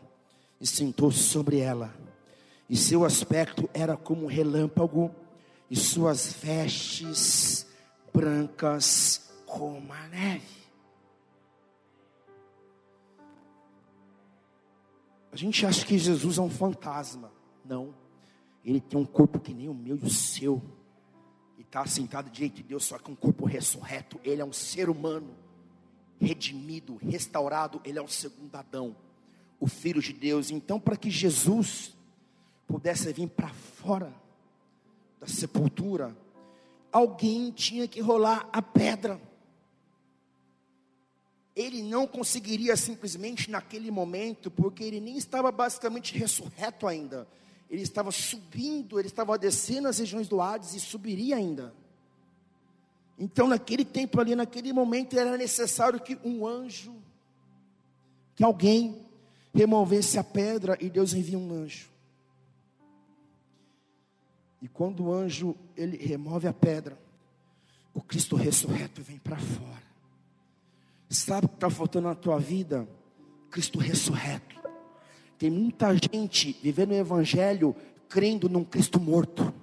e 0.59 0.67
sentou-se 0.67 1.19
sobre 1.19 1.59
ela. 1.59 1.93
E 2.69 2.75
seu 2.75 3.03
aspecto 3.03 3.69
era 3.73 3.95
como 3.97 4.25
um 4.25 4.27
relâmpago, 4.27 5.13
e 5.69 5.75
suas 5.75 6.33
vestes 6.33 7.67
brancas 8.13 9.31
como 9.45 9.93
a 9.93 10.07
neve. 10.07 10.59
A 15.31 15.35
gente 15.35 15.63
acha 15.65 15.85
que 15.85 15.97
Jesus 15.97 16.39
é 16.39 16.41
um 16.41 16.49
fantasma. 16.49 17.31
Não. 17.63 17.93
Ele 18.65 18.81
tem 18.81 18.99
um 18.99 19.05
corpo 19.05 19.39
que 19.39 19.53
nem 19.53 19.69
o 19.69 19.73
meu 19.73 19.95
e 19.95 20.05
o 20.05 20.09
seu. 20.09 20.61
E 21.55 21.61
está 21.61 21.85
sentado 21.85 22.31
direito 22.31 22.55
de 22.55 22.63
Deus, 22.63 22.85
só 22.85 22.97
que 22.97 23.11
um 23.11 23.15
corpo 23.15 23.45
ressurreto. 23.45 24.19
Ele 24.23 24.41
é 24.41 24.45
um 24.45 24.51
ser 24.51 24.89
humano, 24.89 25.35
redimido, 26.19 26.95
restaurado. 26.95 27.79
Ele 27.85 27.99
é 27.99 28.01
o 28.01 28.07
segundo 28.07 28.55
Adão 28.55 28.95
o 29.59 29.67
Filho 29.67 30.01
de 30.01 30.13
Deus. 30.13 30.49
Então, 30.49 30.79
para 30.79 30.95
que 30.95 31.09
Jesus 31.09 31.93
pudesse 32.67 33.11
vir 33.11 33.27
para 33.27 33.49
fora 33.49 34.13
da 35.19 35.27
sepultura, 35.27 36.15
alguém 36.91 37.51
tinha 37.51 37.87
que 37.87 37.99
rolar 37.99 38.47
a 38.53 38.61
pedra. 38.61 39.19
Ele 41.55 41.81
não 41.81 42.07
conseguiria 42.07 42.77
simplesmente 42.77 43.51
naquele 43.51 43.91
momento, 43.91 44.49
porque 44.49 44.83
ele 44.83 45.01
nem 45.01 45.17
estava 45.17 45.51
basicamente 45.51 46.17
ressurreto 46.17 46.87
ainda. 46.87 47.27
Ele 47.69 47.81
estava 47.81 48.11
subindo, 48.11 48.97
ele 48.97 49.09
estava 49.09 49.37
descendo 49.37 49.87
as 49.87 49.99
regiões 49.99 50.27
do 50.27 50.41
Hades 50.41 50.73
e 50.73 50.79
subiria 50.79 51.35
ainda. 51.35 51.73
Então, 53.17 53.47
naquele 53.47 53.83
tempo 53.83 54.21
ali, 54.21 54.33
naquele 54.33 54.71
momento, 54.71 55.19
era 55.19 55.35
necessário 55.37 55.99
que 55.99 56.17
um 56.23 56.47
anjo, 56.47 56.95
que 58.33 58.43
alguém 58.43 59.08
removesse 59.59 60.17
a 60.17 60.23
pedra 60.23 60.77
e 60.79 60.89
Deus 60.89 61.13
envia 61.13 61.37
um 61.37 61.51
anjo. 61.51 61.89
E 64.61 64.69
quando 64.69 65.03
o 65.03 65.13
anjo 65.13 65.53
ele 65.75 65.97
remove 65.97 66.47
a 66.47 66.53
pedra, 66.53 66.97
o 67.93 68.01
Cristo 68.01 68.37
ressurreto 68.37 69.01
vem 69.01 69.17
para 69.17 69.37
fora. 69.37 69.83
Sabe 71.09 71.45
o 71.45 71.49
que 71.49 71.55
está 71.55 71.69
faltando 71.69 72.07
na 72.07 72.15
tua 72.15 72.39
vida? 72.39 72.87
Cristo 73.51 73.79
ressurreto. 73.79 74.55
Tem 75.37 75.49
muita 75.49 75.93
gente 75.93 76.57
vivendo 76.63 76.91
o 76.91 76.95
Evangelho 76.95 77.75
crendo 78.07 78.47
num 78.47 78.63
Cristo 78.63 78.97
morto. 78.97 79.53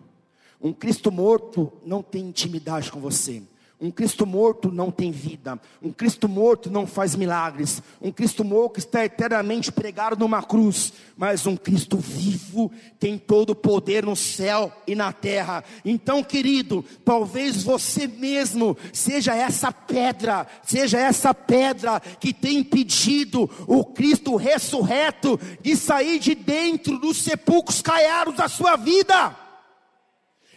Um 0.61 0.75
Cristo 0.75 1.11
morto 1.11 1.73
não 1.87 2.03
tem 2.03 2.27
intimidade 2.29 2.93
com 2.93 3.01
você. 3.01 3.43
Um 3.79 3.91
Cristo 3.91 4.25
morto 4.25 4.73
não 4.73 4.91
tem 4.91 5.11
vida. 5.11 5.61
Um 5.83 5.93
Cristo 5.93 6.27
morto 6.27 6.71
não 6.71 6.87
faz 6.87 7.15
milagres. 7.15 7.83
Um 8.01 8.11
Cristo 8.11 8.43
morto 8.43 8.79
está 8.79 9.05
eternamente 9.05 9.71
pregado 9.71 10.17
numa 10.19 10.43
cruz. 10.43 10.95
Mas 11.15 11.47
um 11.47 11.59
Cristo 11.59 11.99
vivo 11.99 12.73
tem 12.99 13.19
todo 13.19 13.51
o 13.51 13.55
poder 13.55 14.03
no 14.03 14.17
céu 14.17 14.73
e 14.87 14.95
na 14.95 15.13
terra. 15.13 15.63
Então, 15.85 16.25
querido, 16.25 16.83
talvez 17.05 17.63
você 17.63 18.07
mesmo 18.07 18.75
seja 18.95 19.37
essa 19.37 19.71
pedra, 19.71 20.47
seja 20.63 20.99
essa 20.99 21.35
pedra 21.35 22.01
que 22.01 22.33
tem 22.33 22.61
impedido 22.61 23.51
o 23.67 23.85
Cristo 23.85 24.37
ressurreto 24.37 25.39
de 25.61 25.77
sair 25.77 26.19
de 26.19 26.35
dentro 26.35 26.99
dos 26.99 27.19
sepulcros 27.19 27.83
caiados 27.83 28.37
da 28.37 28.49
sua 28.49 28.77
vida. 28.77 29.37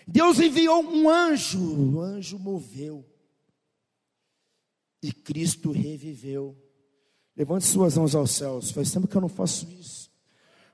Deus 0.07 0.39
enviou 0.39 0.81
um 0.83 1.07
anjo, 1.07 1.59
o 1.59 2.01
anjo 2.01 2.39
moveu 2.39 3.08
e 5.01 5.11
Cristo 5.11 5.71
reviveu. 5.71 6.55
Levante 7.35 7.65
suas 7.65 7.97
mãos 7.97 8.15
aos 8.15 8.31
céus. 8.31 8.71
Faz 8.71 8.91
tempo 8.91 9.07
que 9.07 9.15
eu 9.15 9.21
não 9.21 9.29
faço 9.29 9.67
isso. 9.71 10.09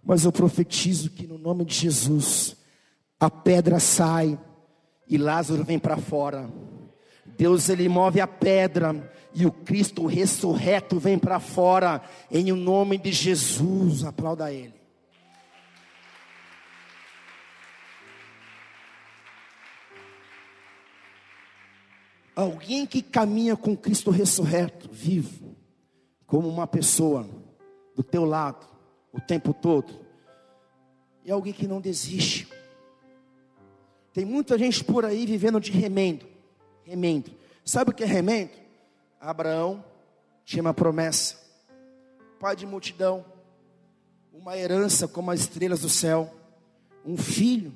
Mas 0.03 0.25
eu 0.25 0.31
profetizo 0.31 1.09
que 1.09 1.27
no 1.27 1.37
nome 1.37 1.65
de 1.65 1.73
Jesus, 1.73 2.55
a 3.19 3.29
pedra 3.29 3.79
sai 3.79 4.39
e 5.07 5.17
Lázaro 5.17 5.63
vem 5.63 5.79
para 5.79 5.97
fora. 5.97 6.49
Deus 7.37 7.69
ele 7.69 7.89
move 7.89 8.21
a 8.21 8.27
pedra 8.27 9.11
e 9.33 9.45
o 9.45 9.51
Cristo 9.51 10.05
ressurreto 10.05 10.99
vem 10.99 11.17
para 11.17 11.39
fora 11.39 12.01
em 12.31 12.51
o 12.51 12.55
nome 12.55 12.97
de 12.97 13.11
Jesus. 13.11 14.03
Aplauda 14.03 14.53
ele. 14.53 14.74
Alguém 22.35 22.85
que 22.85 23.01
caminha 23.01 23.55
com 23.55 23.77
Cristo 23.77 24.11
ressurreto, 24.11 24.89
vivo, 24.91 25.55
como 26.27 26.49
uma 26.49 26.67
pessoa 26.67 27.27
do 27.95 28.03
teu 28.03 28.25
lado 28.25 28.67
o 29.13 29.21
tempo 29.21 29.53
todo, 29.53 29.93
e 31.23 31.31
alguém 31.31 31.53
que 31.53 31.65
não 31.65 31.79
desiste. 31.79 32.49
Tem 34.11 34.25
muita 34.25 34.57
gente 34.57 34.83
por 34.83 35.05
aí 35.05 35.25
vivendo 35.25 35.59
de 35.59 35.71
remendo, 35.71 36.25
remendo. 36.83 37.31
Sabe 37.63 37.91
o 37.91 37.93
que 37.93 38.03
é 38.03 38.07
remendo? 38.07 38.51
Abraão 39.19 39.83
tinha 40.43 40.61
uma 40.61 40.73
promessa, 40.73 41.37
pai 42.39 42.57
de 42.57 42.65
multidão, 42.65 43.25
uma 44.33 44.57
herança 44.57 45.07
como 45.07 45.31
as 45.31 45.39
estrelas 45.39 45.79
do 45.79 45.89
céu, 45.89 46.33
um 47.05 47.15
filho 47.15 47.73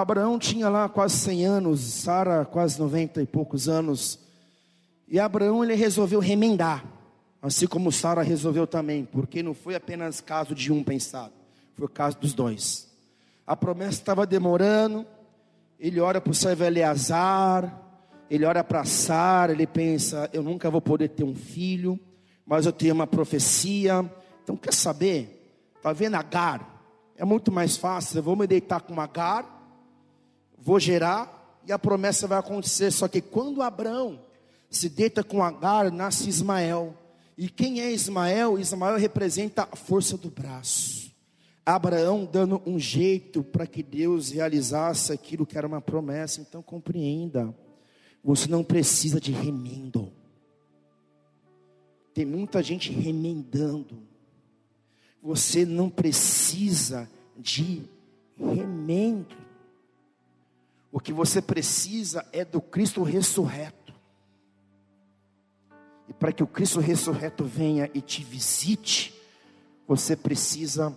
Abraão 0.00 0.40
tinha 0.40 0.68
lá 0.68 0.88
quase 0.88 1.16
100 1.18 1.46
anos, 1.46 1.80
Sara 1.80 2.44
quase 2.44 2.80
90 2.80 3.22
e 3.22 3.26
poucos 3.26 3.68
anos. 3.68 4.18
E 5.06 5.20
Abraão 5.20 5.62
ele 5.62 5.74
resolveu 5.74 6.18
remendar, 6.18 6.84
assim 7.40 7.68
como 7.68 7.92
Sara 7.92 8.20
resolveu 8.20 8.66
também, 8.66 9.04
porque 9.04 9.40
não 9.40 9.54
foi 9.54 9.76
apenas 9.76 10.20
caso 10.20 10.52
de 10.52 10.72
um 10.72 10.82
pensado, 10.82 11.32
foi 11.76 11.86
o 11.86 11.88
caso 11.88 12.18
dos 12.18 12.34
dois. 12.34 12.92
A 13.46 13.54
promessa 13.54 14.00
estava 14.00 14.26
demorando, 14.26 15.06
ele 15.78 16.00
olha 16.00 16.20
para 16.20 16.32
o 16.32 16.34
servo 16.34 16.64
Eleazar, 16.64 17.80
ele 18.28 18.44
olha 18.44 18.64
para 18.64 18.84
Sara, 18.84 19.52
ele 19.52 19.66
pensa: 19.66 20.28
eu 20.32 20.42
nunca 20.42 20.68
vou 20.70 20.80
poder 20.80 21.10
ter 21.10 21.22
um 21.22 21.36
filho, 21.36 22.00
mas 22.44 22.66
eu 22.66 22.72
tenho 22.72 22.94
uma 22.94 23.06
profecia. 23.06 24.04
Então, 24.42 24.56
quer 24.56 24.74
saber? 24.74 25.70
Está 25.76 25.92
vendo 25.92 26.16
Agar? 26.16 26.74
é 27.16 27.24
muito 27.24 27.52
mais 27.52 27.76
fácil. 27.76 28.18
Eu 28.18 28.22
vou 28.22 28.36
me 28.36 28.46
deitar 28.46 28.80
com 28.80 29.00
Agar, 29.00 29.63
vou 30.64 30.80
gerar 30.80 31.60
e 31.66 31.72
a 31.72 31.78
promessa 31.78 32.26
vai 32.26 32.38
acontecer. 32.38 32.90
Só 32.90 33.06
que 33.06 33.20
quando 33.20 33.62
Abraão 33.62 34.18
se 34.70 34.88
deita 34.88 35.22
com 35.22 35.42
Agar, 35.42 35.92
nasce 35.92 36.28
Ismael. 36.28 36.94
E 37.36 37.48
quem 37.48 37.80
é 37.80 37.92
Ismael? 37.92 38.58
Ismael 38.58 38.96
representa 38.96 39.68
a 39.70 39.76
força 39.76 40.16
do 40.16 40.30
braço. 40.30 41.12
Abraão 41.66 42.28
dando 42.30 42.62
um 42.66 42.78
jeito 42.78 43.42
para 43.42 43.66
que 43.66 43.82
Deus 43.82 44.30
realizasse 44.30 45.12
aquilo 45.12 45.46
que 45.46 45.56
era 45.56 45.66
uma 45.66 45.80
promessa. 45.80 46.40
Então 46.40 46.62
compreenda, 46.62 47.54
você 48.22 48.48
não 48.48 48.64
precisa 48.64 49.20
de 49.20 49.32
remendo. 49.32 50.12
Tem 52.14 52.24
muita 52.24 52.62
gente 52.62 52.90
remendando. 52.92 54.02
Você 55.22 55.66
não 55.66 55.90
precisa 55.90 57.10
de 57.36 57.82
remendo. 58.38 59.43
O 60.94 61.00
que 61.00 61.12
você 61.12 61.42
precisa 61.42 62.24
é 62.32 62.44
do 62.44 62.60
Cristo 62.60 63.02
ressurreto. 63.02 63.92
E 66.08 66.12
para 66.12 66.32
que 66.32 66.40
o 66.40 66.46
Cristo 66.46 66.78
ressurreto 66.78 67.44
venha 67.44 67.90
e 67.92 68.00
te 68.00 68.22
visite, 68.22 69.12
você 69.88 70.14
precisa 70.14 70.96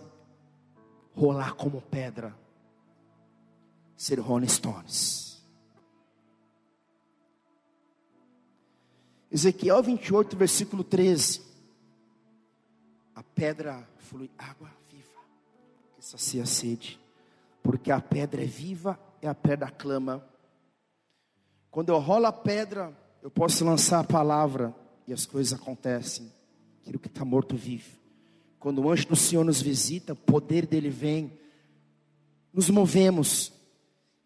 rolar 1.12 1.54
como 1.54 1.82
pedra, 1.82 2.32
ser 3.96 4.20
Rolling 4.20 4.46
Stones. 4.46 5.42
Ezequiel 9.32 9.82
28, 9.82 10.36
versículo 10.36 10.84
13. 10.84 11.42
A 13.16 13.22
pedra 13.24 13.84
flui 13.98 14.30
água 14.38 14.70
viva, 14.88 15.20
que 15.96 16.04
sacia 16.04 16.44
a 16.44 16.46
sede, 16.46 17.00
porque 17.64 17.90
a 17.90 18.00
pedra 18.00 18.44
é 18.44 18.46
viva 18.46 19.07
e 19.22 19.26
a 19.26 19.34
pedra 19.34 19.70
clama. 19.70 20.24
Quando 21.70 21.90
eu 21.90 21.98
rolo 21.98 22.26
a 22.26 22.32
pedra, 22.32 22.96
eu 23.22 23.30
posso 23.30 23.64
lançar 23.64 24.00
a 24.00 24.04
palavra 24.04 24.74
e 25.06 25.12
as 25.12 25.26
coisas 25.26 25.58
acontecem. 25.58 26.32
Aquilo 26.80 26.98
que 26.98 27.08
está 27.08 27.24
morto 27.24 27.56
vive. 27.56 27.98
Quando 28.58 28.82
o 28.82 28.90
anjo 28.90 29.06
do 29.08 29.16
Senhor 29.16 29.44
nos 29.44 29.62
visita, 29.62 30.12
o 30.12 30.16
poder 30.16 30.66
dele 30.66 30.90
vem, 30.90 31.32
nos 32.52 32.70
movemos 32.70 33.52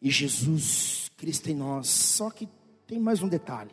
e 0.00 0.10
Jesus 0.10 1.10
Cristo 1.16 1.50
em 1.50 1.54
nós. 1.54 1.88
Só 1.88 2.30
que 2.30 2.48
tem 2.86 2.98
mais 2.98 3.22
um 3.22 3.28
detalhe. 3.28 3.70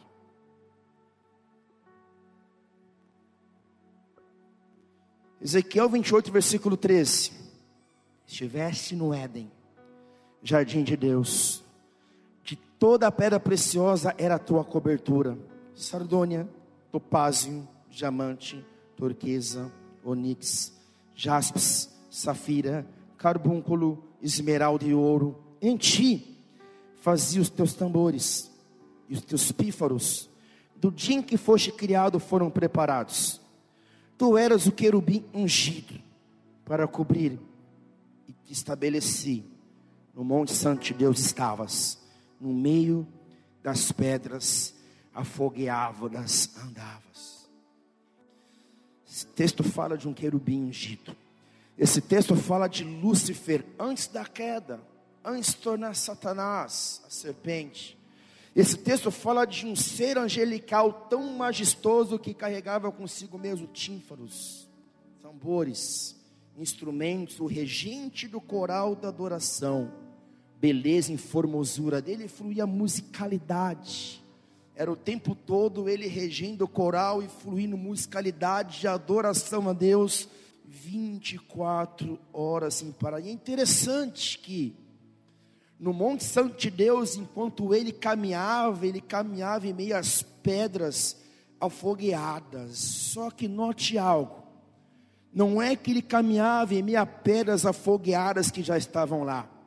Ezequiel 5.42 5.90
28, 5.90 6.32
versículo 6.32 6.76
13. 6.76 7.32
Estiveste 8.28 8.96
no 8.96 9.14
Éden, 9.14 9.50
jardim 10.44 10.84
de 10.84 10.96
Deus, 10.96 11.64
de 12.44 12.56
toda 12.56 13.08
a 13.08 13.12
pedra 13.12 13.40
preciosa 13.40 14.14
era 14.18 14.36
a 14.36 14.40
tua 14.40 14.64
cobertura: 14.64 15.38
sardônia, 15.76 16.48
topázio, 16.92 17.68
diamante, 17.90 18.66
turquesa, 18.96 19.72
onix, 20.04 20.74
jaspis, 21.16 21.90
safira, 22.10 22.88
carbúnculo, 23.18 24.04
esmeralda 24.22 24.86
e 24.86 24.94
ouro. 24.94 25.38
Em 25.62 25.76
ti 25.78 26.38
fazia 27.02 27.42
os 27.42 27.50
teus 27.50 27.74
tambores 27.74 28.52
e 29.08 29.14
os 29.14 29.22
teus 29.22 29.52
pífaros. 29.52 30.30
Do 30.76 30.92
dia 30.92 31.18
em 31.18 31.22
que 31.22 31.38
foste 31.38 31.72
criado 31.72 32.20
foram 32.20 32.50
preparados. 32.50 33.42
Tu 34.18 34.38
eras 34.38 34.66
o 34.66 34.72
querubim 34.72 35.26
ungido 35.34 36.00
para 36.66 36.88
cobrir 36.88 37.40
e 38.28 38.34
te 38.34 38.54
estabeleci. 38.54 39.44
No 40.20 40.26
monte 40.26 40.52
santo 40.52 40.84
de 40.84 40.94
Deus 40.94 41.18
estavas, 41.18 41.98
no 42.42 42.54
meio 42.54 43.08
das 43.64 43.90
pedras 43.90 44.76
afogueavas 45.14 46.58
andavas. 46.62 47.50
Esse 49.10 49.26
texto 49.28 49.64
fala 49.64 49.98
de 49.98 50.10
um 50.10 50.14
querubim 50.14 50.66
ungido. 50.66 51.16
Esse 51.78 52.02
texto 52.02 52.36
fala 52.36 52.68
de 52.68 52.84
Lúcifer 52.84 53.64
antes 53.80 54.08
da 54.08 54.26
queda, 54.26 54.82
antes 55.24 55.52
de 55.52 55.62
tornar 55.62 55.96
Satanás 55.96 57.02
a 57.08 57.10
serpente. 57.10 57.98
Esse 58.54 58.78
texto 58.78 59.10
fala 59.12 59.46
de 59.46 59.66
um 59.66 59.74
ser 59.74 60.18
angelical 60.18 61.08
tão 61.10 61.32
majestoso 61.38 62.20
que 62.20 62.34
carregava 62.34 62.92
consigo 62.92 63.38
mesmo 63.38 63.68
tímpanos, 63.68 64.68
tambores, 65.22 66.18
instrumentos, 66.58 67.40
o 67.40 67.46
regente 67.46 68.28
do 68.28 68.42
coral 68.42 68.98
da 68.98 69.08
adoração. 69.08 70.09
Beleza 70.60 71.14
e 71.14 71.18
formosura 71.18 72.02
dele 72.02 72.28
fluía 72.28 72.68
musicalidade 72.68 74.20
era 74.80 74.90
o 74.90 74.96
tempo 74.96 75.36
todo 75.36 75.90
ele 75.90 76.08
regendo 76.08 76.64
o 76.64 76.68
coral 76.68 77.22
e 77.22 77.28
fluindo 77.28 77.76
musicalidade 77.76 78.80
de 78.80 78.88
adoração 78.88 79.68
a 79.68 79.74
Deus 79.74 80.30
24 80.64 82.18
horas 82.32 82.76
sem 82.76 82.90
parar. 82.94 83.20
E 83.20 83.28
é 83.28 83.32
interessante 83.32 84.40
que 84.40 84.74
no 85.78 85.92
Monte 85.92 86.24
Santo 86.24 86.56
de 86.56 86.72
Deus, 86.72 87.18
enquanto 87.18 87.76
ele 87.76 87.92
caminhava, 87.92 88.88
ele 88.88 89.02
caminhava 89.02 89.68
em 89.68 89.74
meio 89.74 89.98
às 89.98 90.22
pedras 90.22 91.18
afogueadas. 91.60 92.78
Só 92.78 93.30
que 93.30 93.50
note 93.50 93.98
algo. 93.98 94.44
Não 95.34 95.62
é 95.62 95.76
que 95.76 95.92
ele 95.92 96.02
caminhava 96.02 96.74
em 96.74 96.82
meio 96.82 97.02
a 97.02 97.06
pedras 97.06 97.66
afogueadas 97.66 98.50
que 98.50 98.64
já 98.64 98.78
estavam 98.78 99.26
lá. 99.26 99.59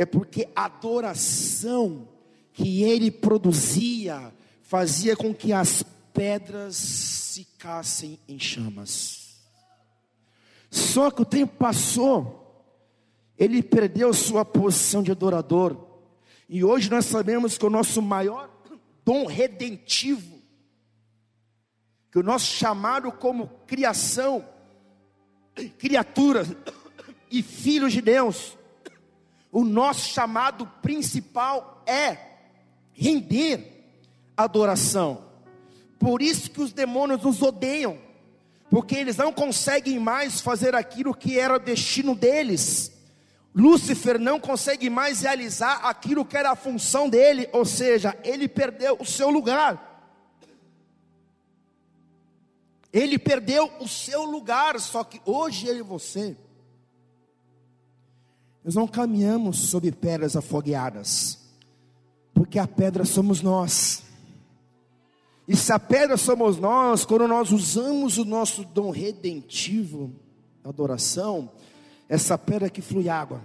É 0.00 0.06
porque 0.06 0.48
a 0.56 0.64
adoração 0.64 2.08
que 2.54 2.82
ele 2.82 3.10
produzia 3.10 4.32
fazia 4.62 5.14
com 5.14 5.34
que 5.34 5.52
as 5.52 5.82
pedras 6.14 7.32
ficassem 7.34 8.18
em 8.26 8.38
chamas. 8.38 9.42
Só 10.70 11.10
que 11.10 11.20
o 11.20 11.26
tempo 11.26 11.54
passou, 11.58 12.64
ele 13.36 13.62
perdeu 13.62 14.14
sua 14.14 14.42
posição 14.42 15.02
de 15.02 15.10
adorador, 15.10 15.76
e 16.48 16.64
hoje 16.64 16.90
nós 16.90 17.04
sabemos 17.04 17.58
que 17.58 17.66
o 17.66 17.70
nosso 17.70 18.00
maior 18.00 18.48
dom 19.04 19.26
redentivo, 19.26 20.40
que 22.10 22.18
o 22.18 22.22
nosso 22.22 22.46
chamado 22.46 23.12
como 23.12 23.48
criação, 23.66 24.48
criatura 25.76 26.46
e 27.30 27.42
filhos 27.42 27.92
de 27.92 28.00
Deus, 28.00 28.56
o 29.52 29.64
nosso 29.64 30.08
chamado 30.08 30.66
principal 30.80 31.82
é 31.86 32.18
render 32.92 33.84
adoração. 34.36 35.24
Por 35.98 36.22
isso 36.22 36.50
que 36.50 36.60
os 36.60 36.72
demônios 36.72 37.22
nos 37.22 37.42
odeiam, 37.42 37.98
porque 38.70 38.94
eles 38.94 39.16
não 39.16 39.32
conseguem 39.32 39.98
mais 39.98 40.40
fazer 40.40 40.74
aquilo 40.74 41.14
que 41.14 41.38
era 41.38 41.56
o 41.56 41.58
destino 41.58 42.14
deles. 42.14 42.92
Lúcifer 43.54 44.18
não 44.18 44.38
consegue 44.38 44.88
mais 44.88 45.22
realizar 45.22 45.80
aquilo 45.84 46.24
que 46.24 46.36
era 46.36 46.52
a 46.52 46.56
função 46.56 47.08
dele, 47.08 47.48
ou 47.52 47.64
seja, 47.64 48.16
ele 48.22 48.48
perdeu 48.48 48.96
o 49.00 49.04
seu 49.04 49.28
lugar. 49.28 49.88
Ele 52.92 53.18
perdeu 53.18 53.70
o 53.80 53.88
seu 53.88 54.24
lugar, 54.24 54.78
só 54.80 55.04
que 55.04 55.20
hoje 55.24 55.68
ele 55.68 55.80
e 55.80 55.82
você, 55.82 56.36
nós 58.64 58.74
não 58.74 58.86
caminhamos 58.86 59.58
sobre 59.58 59.90
pedras 59.90 60.36
afogueadas, 60.36 61.38
porque 62.34 62.58
a 62.58 62.66
pedra 62.66 63.04
somos 63.04 63.40
nós. 63.40 64.02
E 65.48 65.56
se 65.56 65.72
a 65.72 65.78
pedra 65.78 66.16
somos 66.16 66.58
nós, 66.58 67.04
quando 67.04 67.26
nós 67.26 67.50
usamos 67.50 68.18
o 68.18 68.24
nosso 68.24 68.64
dom 68.64 68.90
redentivo, 68.90 70.12
adoração, 70.62 71.50
essa 72.08 72.36
pedra 72.36 72.68
que 72.68 72.82
flui 72.82 73.08
água, 73.08 73.42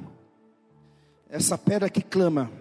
essa 1.30 1.58
pedra 1.58 1.90
que 1.90 2.02
clama, 2.02 2.52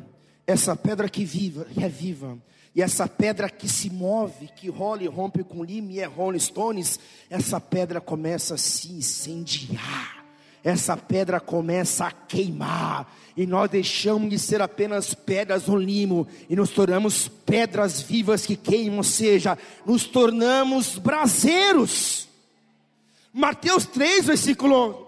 essa 0.46 0.76
pedra 0.76 1.08
que 1.08 1.24
viva, 1.24 1.64
que 1.64 1.82
é 1.82 1.88
viva, 1.88 2.38
e 2.74 2.82
essa 2.82 3.06
pedra 3.06 3.50
que 3.50 3.68
se 3.68 3.90
move, 3.90 4.48
que 4.48 4.68
rola 4.68 5.02
e 5.02 5.06
rompe 5.06 5.44
com 5.44 5.62
lime 5.62 5.94
e 5.94 6.00
é 6.00 6.06
Rolling 6.06 6.38
Stones, 6.38 6.98
essa 7.28 7.60
pedra 7.60 8.00
começa 8.00 8.54
a 8.54 8.58
se 8.58 8.92
incendiar 8.92 10.23
essa 10.64 10.96
pedra 10.96 11.38
começa 11.38 12.06
a 12.06 12.10
queimar, 12.10 13.06
e 13.36 13.46
nós 13.46 13.68
deixamos 13.68 14.30
de 14.30 14.38
ser 14.38 14.62
apenas 14.62 15.12
pedras 15.12 15.66
no 15.66 15.76
limo, 15.76 16.26
e 16.48 16.56
nos 16.56 16.70
tornamos 16.70 17.28
pedras 17.28 18.00
vivas 18.00 18.46
que 18.46 18.56
queimam, 18.56 18.98
ou 18.98 19.04
seja, 19.04 19.58
nos 19.84 20.04
tornamos 20.04 20.96
braseiros. 20.96 22.26
Mateus 23.30 23.84
3, 23.84 24.24
versículo 24.24 24.74
11. 24.74 25.04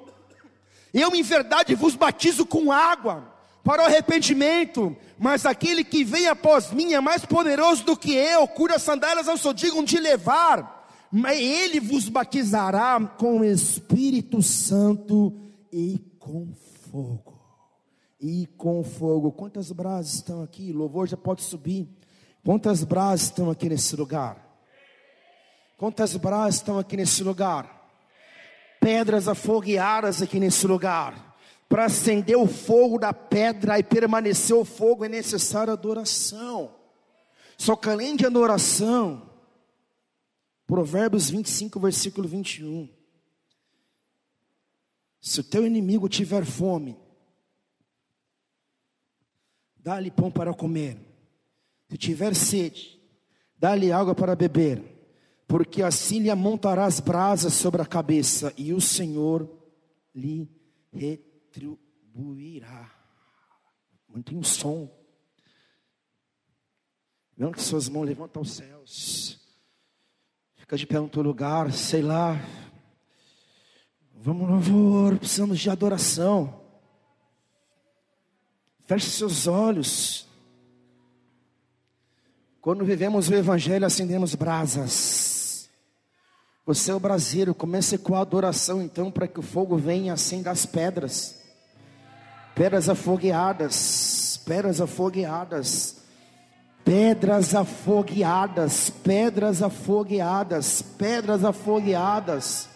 Eu 0.92 1.14
em 1.14 1.22
verdade 1.22 1.74
vos 1.74 1.94
batizo 1.94 2.44
com 2.44 2.70
água 2.70 3.32
para 3.64 3.82
o 3.82 3.86
arrependimento, 3.86 4.94
mas 5.18 5.46
aquele 5.46 5.82
que 5.82 6.04
vem 6.04 6.28
após 6.28 6.70
mim 6.70 6.92
é 6.92 7.00
mais 7.00 7.24
poderoso 7.24 7.82
do 7.82 7.96
que 7.96 8.12
eu, 8.12 8.46
cujas 8.46 8.82
sandálias 8.82 9.26
não 9.26 9.38
sou 9.38 9.54
digno 9.54 9.84
de 9.84 9.98
levar, 9.98 10.86
mas 11.10 11.38
ele 11.38 11.80
vos 11.80 12.10
batizará 12.10 13.00
com 13.16 13.40
o 13.40 13.44
Espírito 13.44 14.42
Santo 14.42 15.45
e 15.72 15.98
com 16.18 16.52
fogo. 16.90 17.40
E 18.20 18.46
com 18.56 18.82
fogo. 18.82 19.32
Quantas 19.32 19.70
brasas 19.72 20.14
estão 20.14 20.42
aqui? 20.42 20.72
Louvor 20.72 21.06
já 21.06 21.16
pode 21.16 21.42
subir. 21.42 21.88
Quantas 22.44 22.84
brasas 22.84 23.26
estão 23.26 23.50
aqui 23.50 23.68
nesse 23.68 23.96
lugar? 23.96 24.46
Quantas 25.76 26.16
brasas 26.16 26.56
estão 26.56 26.78
aqui 26.78 26.96
nesse 26.96 27.22
lugar? 27.22 27.90
Pedras 28.80 29.28
afogueadas 29.28 30.22
aqui 30.22 30.40
nesse 30.40 30.66
lugar. 30.66 31.36
Para 31.68 31.86
acender 31.86 32.36
o 32.36 32.46
fogo 32.46 32.98
da 32.98 33.12
pedra 33.12 33.78
e 33.78 33.82
permanecer 33.82 34.56
o 34.56 34.64
fogo 34.64 35.04
é 35.04 35.08
necessário 35.08 35.72
adoração. 35.72 36.74
Só 37.58 37.74
que 37.74 37.88
além 37.88 38.16
de 38.16 38.24
adoração, 38.24 39.28
Provérbios 40.66 41.30
25, 41.30 41.78
versículo 41.78 42.28
21. 42.28 42.95
Se 45.20 45.40
o 45.40 45.44
teu 45.44 45.66
inimigo 45.66 46.08
tiver 46.08 46.44
fome, 46.44 46.96
dá-lhe 49.76 50.10
pão 50.10 50.30
para 50.30 50.54
comer. 50.54 50.98
Se 51.88 51.96
tiver 51.96 52.34
sede, 52.34 53.00
dá-lhe 53.58 53.92
água 53.92 54.14
para 54.14 54.34
beber, 54.34 54.82
porque 55.46 55.82
assim 55.82 56.18
lhe 56.20 56.30
amontará 56.30 56.84
as 56.84 57.00
brasas 57.00 57.54
sobre 57.54 57.80
a 57.82 57.86
cabeça, 57.86 58.52
e 58.56 58.72
o 58.72 58.80
Senhor 58.80 59.48
lhe 60.14 60.50
retribuirá. 60.92 62.90
Mantém 64.08 64.36
um 64.38 64.42
som. 64.42 64.90
Não 67.36 67.52
que 67.52 67.60
suas 67.60 67.88
mãos 67.88 68.06
levantam 68.06 68.40
aos 68.40 68.52
céus. 68.52 69.38
Fica 70.54 70.76
de 70.76 70.86
pé 70.86 70.98
no 70.98 71.08
teu 71.08 71.22
lugar, 71.22 71.70
sei 71.72 72.02
lá. 72.02 72.34
Vamos 74.22 74.48
louvor, 74.48 75.18
precisamos 75.18 75.58
de 75.58 75.70
adoração. 75.70 76.60
Feche 78.86 79.10
seus 79.10 79.46
olhos. 79.46 80.26
Quando 82.60 82.84
vivemos 82.84 83.28
o 83.28 83.34
Evangelho, 83.34 83.86
acendemos 83.86 84.34
brasas. 84.34 85.68
Você 86.64 86.90
é 86.90 86.94
o 86.94 87.00
braseiro, 87.00 87.54
comece 87.54 87.98
com 87.98 88.16
a 88.16 88.20
adoração 88.20 88.82
então, 88.82 89.10
para 89.10 89.28
que 89.28 89.38
o 89.38 89.42
fogo 89.42 89.76
venha 89.76 90.06
e 90.06 90.10
acenda 90.10 90.50
as 90.50 90.66
pedras. 90.66 91.38
Pedras 92.54 92.88
afogueadas, 92.88 94.40
pedras 94.44 94.80
afogueadas, 94.80 95.96
pedras 96.84 97.54
afogueadas, 97.54 98.90
pedras 98.90 99.62
afogueadas, 99.62 100.82
pedras 100.82 101.44
afogueadas 101.44 102.75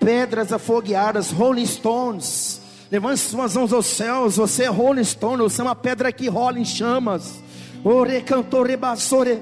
pedras 0.00 0.52
afogueadas, 0.52 1.30
Rolling 1.30 1.66
Stones. 1.66 2.60
Levante 2.90 3.20
suas 3.20 3.54
mãos 3.54 3.72
aos 3.72 3.86
céus. 3.86 4.36
Você 4.36 4.64
é 4.64 4.68
Rolling 4.68 5.04
Stone, 5.04 5.42
você 5.42 5.60
é 5.60 5.64
uma 5.64 5.76
pedra 5.76 6.10
que 6.10 6.28
rola 6.28 6.58
em 6.58 6.64
chamas. 6.64 7.40
Ore 7.84 8.20
canto 8.22 8.62
rebassore. 8.62 9.40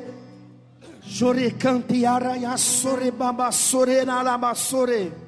Jore 1.02 1.52
canti 1.52 2.04
araiassore 2.04 3.10
babassore 3.10 4.04
nalabassore. 4.04 5.27